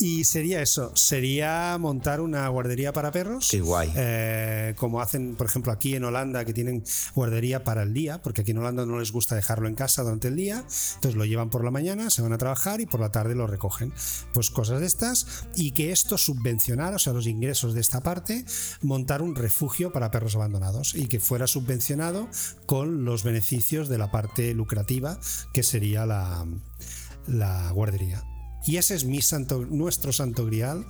[0.00, 3.48] Y sería eso, sería montar una guardería para perros.
[3.50, 3.92] Qué guay.
[3.94, 6.82] Eh, como hacen, por ejemplo, aquí en Holanda, que tienen
[7.14, 10.28] guardería para el día, porque aquí en Holanda no les gusta dejarlo en casa durante
[10.28, 13.12] el día, entonces lo llevan por la mañana, se van a trabajar y por la
[13.12, 13.92] tarde lo recogen.
[14.32, 18.46] Pues cosas de estas, y que esto subvencionara, o sea, los ingresos de esta parte,
[18.80, 22.26] montar un refugio para perros abandonados y que fuera subvencionado
[22.64, 25.20] con los beneficios de la parte lucrativa,
[25.52, 26.46] que sería la,
[27.26, 28.24] la guardería.
[28.66, 30.86] Y ese es mi santo, nuestro santo grial,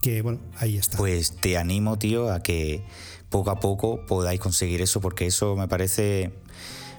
[0.00, 0.96] que bueno, ahí está.
[0.96, 2.84] Pues te animo, tío, a que
[3.28, 6.32] poco a poco podáis conseguir eso, porque eso me parece,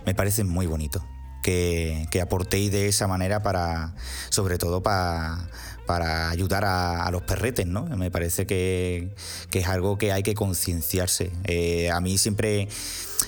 [0.05, 1.03] me parece muy bonito.
[1.43, 3.95] Que, aportéis de esa manera para,
[4.29, 5.49] sobre todo para,
[5.87, 7.85] para ayudar a, los perretes, ¿no?
[7.85, 9.15] Me parece que,
[9.51, 11.31] es algo que hay que concienciarse.
[11.45, 12.67] Eh, a mí siempre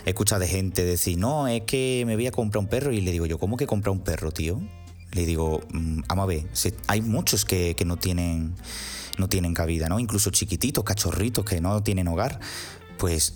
[0.05, 3.01] he escuchado de gente decir, no, es que me voy a comprar un perro y
[3.01, 4.61] le digo yo, ¿cómo que comprar un perro, tío?
[5.13, 6.45] Le digo, mm, vamos a ver,
[6.87, 8.55] hay muchos que, no, tienen,
[9.17, 9.99] no tienen cabida, ¿no?
[9.99, 12.39] Incluso chiquititos, cachorritos que no tienen hogar,
[12.97, 13.35] pues...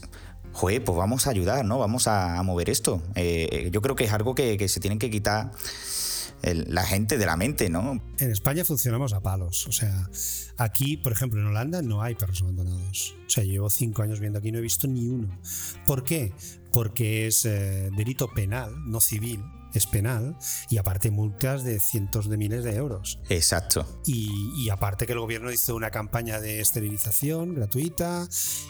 [0.54, 1.78] Joder, pues vamos a ayudar, ¿no?
[1.78, 3.04] Vamos a, mover esto.
[3.14, 5.52] Eh, yo creo que es algo que, se tienen que quitar
[6.42, 8.02] la gente de la mente, ¿no?
[8.18, 9.68] En España funcionamos a palos.
[9.68, 10.10] O sea,
[10.58, 13.16] aquí, por ejemplo, en Holanda no hay perros abandonados.
[13.26, 15.40] O sea, llevo cinco años viendo aquí, no he visto ni uno.
[15.86, 16.34] ¿Por qué?
[16.72, 19.44] Porque es eh, delito penal, no civil,
[19.78, 20.38] es penal,
[20.70, 23.20] y aparte multas de cientos de miles de euros.
[23.30, 24.02] Exacto.
[24.06, 28.28] Y, y aparte que el gobierno hizo una campaña de esterilización gratuita.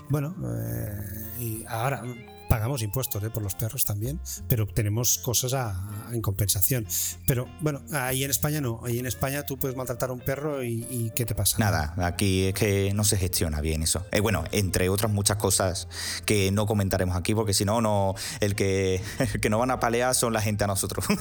[0.10, 0.94] Bueno, eh,
[1.40, 2.04] y ahora
[2.50, 3.30] pagamos impuestos ¿eh?
[3.30, 6.88] por los perros también, pero tenemos cosas a- en compensación.
[7.26, 8.82] Pero bueno, ahí en España no.
[8.86, 11.58] Ahí en España tú puedes maltratar a un perro y, ¿qué te pasa?
[11.60, 14.06] Nada, aquí es que no se gestiona bien eso.
[14.12, 15.88] Eh, bueno, entre otras muchas cosas
[16.26, 19.02] que no comentaremos aquí, porque si no, no el que,
[19.42, 21.06] que nos van a palear son la gente a nosotros.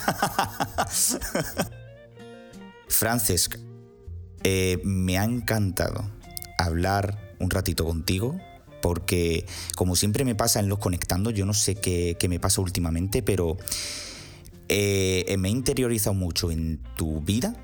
[2.89, 3.57] Francesc,
[4.45, 6.09] eh, me ha encantado
[6.59, 8.39] hablar un ratito contigo,
[8.81, 9.47] porque
[9.77, 13.23] como siempre me pasa en los conectando, yo no sé qué, qué me pasa últimamente,
[13.23, 13.57] pero
[14.69, 17.55] eh, me he interiorizado mucho en tu vida,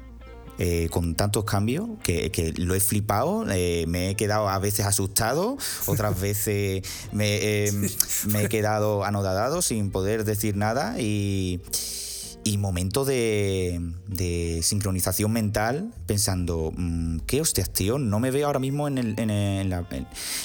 [0.58, 4.86] eh, con tantos cambios que, que lo he flipado, eh, me he quedado a veces
[4.86, 5.56] asustado,
[5.86, 7.68] otras veces me,
[8.28, 11.60] me he quedado anodadado sin poder decir nada y,
[12.44, 13.80] y momento de,
[14.62, 17.98] sincronización mental pensando, mm, ¿qué hostias, tío?
[17.98, 19.68] No me veo ahora mismo en el...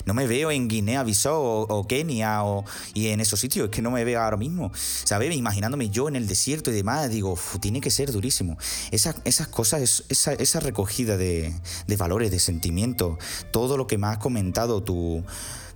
[0.06, 3.82] no me veo en Guinea-Bissau o, o Kenia o, y en esos sitios, es que
[3.82, 5.36] no me veo ahora mismo, ¿sabes?
[5.36, 8.58] Imaginándome yo en el desierto y demás, digo, "Uf, tiene que ser durísimo.
[8.92, 9.16] Esas,
[9.48, 10.04] cosas, es-
[10.40, 11.54] esa, recogida de,
[11.88, 13.18] de valores, de sentimientos,
[13.52, 15.24] todo lo que me has comentado, tu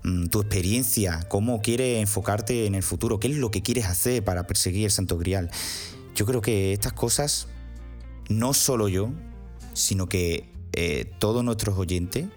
[0.03, 4.23] mm, tu experiencia, cómo quieres enfocarte en el futuro, qué es lo que quieres hacer
[4.23, 5.51] para perseguir el Santo Grial.
[6.15, 7.47] Yo creo que estas cosas,
[8.29, 9.11] no solo yo,
[9.73, 12.27] sino que eh, todos nuestros oyentes,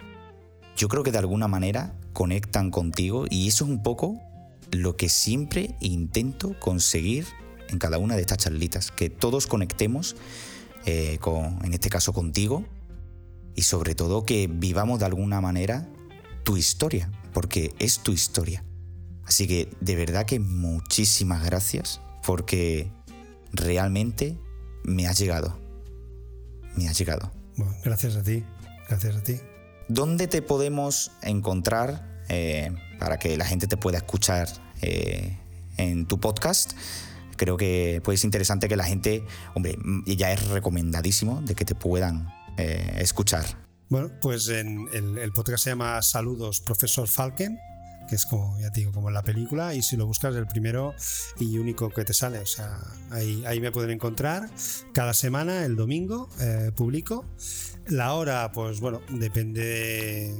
[0.77, 4.21] yo creo que de alguna manera conectan contigo y eso es un poco
[4.71, 7.27] lo que siempre intento conseguir
[7.69, 10.17] en cada una de estas charlitas, que todos conectemos
[10.87, 12.65] eh, con, en este caso contigo,
[13.55, 15.89] y sobre todo que vivamos de alguna manera
[16.43, 18.65] tu historia, porque es tu historia.
[19.25, 22.91] Así que de verdad que muchísimas gracias, porque
[23.57, 24.39] realmente
[24.85, 25.59] me has llegado.
[26.77, 27.33] Me has llegado.
[27.57, 28.45] Bueno, gracias a ti.
[28.89, 29.41] Gracias a ti.
[29.89, 34.49] ¿Dónde te podemos encontrar eh, para que la gente te pueda escuchar
[34.83, 35.39] eh,
[35.77, 36.73] en tu podcast?
[37.37, 39.25] Creo que pues, es interesante que la gente,
[39.55, 43.45] hombre, mm, ya es recomendadísimo de que te puedan eh, escuchar.
[43.89, 47.59] Bueno, pues en el, el podcast se llama Saludos, profesor Falken,
[48.09, 50.95] que es como, ya te digo, como la película, y si lo buscas, el primero
[51.39, 52.39] y único que te sale.
[52.39, 52.79] O sea,
[53.11, 54.49] ahí, ahí me pueden encontrar.
[54.93, 57.25] Cada semana, el domingo, eh, publico.
[57.87, 60.35] La hora, pues bueno, depende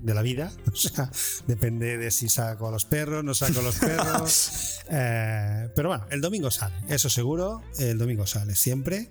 [0.00, 0.52] de, la vida.
[0.72, 1.10] O sea,
[1.46, 4.74] depende de si saco a los perros, no saco a los perros.
[4.90, 7.62] Eh, pero bueno, el domingo sale, eso seguro.
[7.78, 9.10] El domingo sale siempre.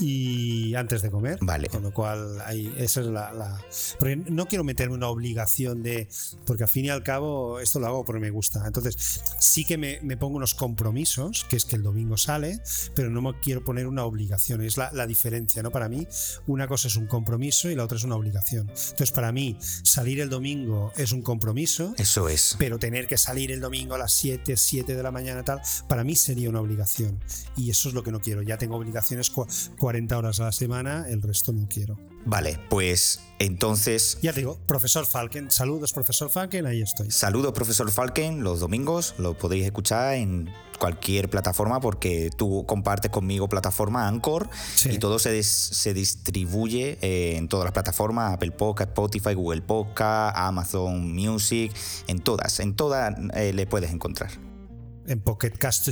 [0.00, 1.38] Y antes de comer.
[1.40, 1.68] Vale.
[1.68, 3.60] Con lo cual, ahí, esa es la, la-
[3.98, 6.08] Porque no quiero meterme una obligación de.
[6.46, 8.64] Porque al fin y al cabo, esto lo hago porque me gusta.
[8.66, 12.60] Entonces, sí que me, me pongo unos compromisos, que es que el domingo sale,
[12.94, 14.62] pero no me quiero poner una obligación.
[14.62, 15.70] Es la, la diferencia, ¿no?
[15.70, 16.06] Para mí,
[16.46, 18.68] una cosa es un compromiso y la otra es una obligación.
[18.68, 21.94] Entonces, para mí, salir el domingo es un compromiso.
[21.98, 22.56] Eso es.
[22.58, 26.04] Pero tener que salir el domingo a las 7, 7 de la mañana tal, para
[26.04, 27.18] mí sería una obligación.
[27.56, 28.42] Y eso es lo que no quiero.
[28.42, 29.46] Ya tengo obligaciones cua-
[29.76, 31.98] 40 horas a la semana, el resto no quiero.
[32.30, 37.10] Vale, pues entonces Ya te digo, profesor Falken, saludos profesor Falken, ahí estoy.
[37.10, 38.44] Saludos, profesor Falken.
[38.44, 44.90] Los domingos lo podéis escuchar en cualquier plataforma porque tú compartes conmigo plataforma Anchor Sí.
[44.92, 49.62] y todo se, dis- se distribuye eh, en todas las plataformas: Apple Podcast, Spotify, Google
[49.62, 51.72] Podcast, Amazon Music,
[52.08, 52.60] en todas.
[52.60, 54.30] En todas eh, le puedes encontrar.
[55.08, 55.88] En Pocket Cast,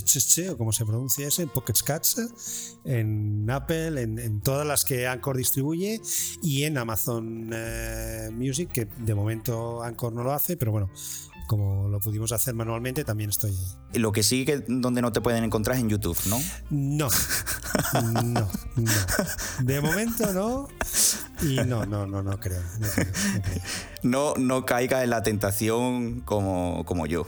[0.51, 5.37] o como se pronuncia ese, en Pocket Cats, en Apple, en, todas las que Anchor
[5.37, 6.01] distribuye
[6.43, 10.91] y en Amazon eh, Music, que de momento Anchor no lo hace, pero bueno,
[11.47, 14.01] como lo pudimos hacer manualmente, también estoy ahí.
[14.01, 16.39] Lo que sí que donde no te pueden encontrar es en YouTube, ¿no?
[16.71, 17.09] No,
[18.13, 18.93] no, no.
[19.63, 20.69] De momento no.
[21.43, 22.63] Y no, no, no, no creo.
[22.79, 23.63] No creo, no creo.
[24.03, 27.27] No, no caiga en la tentación como, como yo.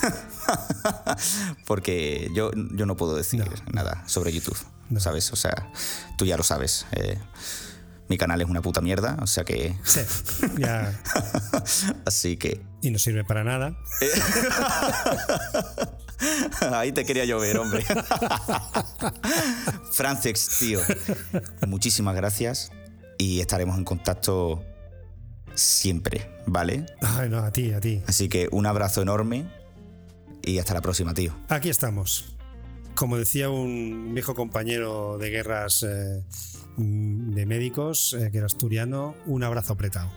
[1.66, 3.72] Porque yo, yo no puedo decir No.
[3.72, 4.58] nada sobre YouTube.
[4.98, 5.32] ¿sabes?
[5.32, 5.70] O sea,
[6.16, 6.86] tú ya lo sabes.
[6.92, 7.18] eh,
[8.10, 9.76] mi canal es una puta mierda, o sea que...
[9.84, 10.00] Sí,
[10.58, 11.00] ya.
[12.04, 12.60] Así que...
[12.82, 13.78] Y no sirve para nada.
[16.72, 17.84] Ahí te quería llover, hombre.
[19.92, 20.80] Francex, tío.
[21.68, 22.72] Muchísimas gracias
[23.16, 24.64] y estaremos en contacto
[25.54, 26.86] siempre, ¿vale?
[27.02, 28.02] Ay, no, a ti, a ti.
[28.08, 29.46] Así que un abrazo enorme
[30.42, 31.32] y hasta la próxima, tío.
[31.48, 32.36] Aquí estamos.
[32.96, 36.24] Como decía un viejo compañero de guerras eh,
[36.80, 40.10] de médicos, eh, que era asturiano, un abrazo apretado.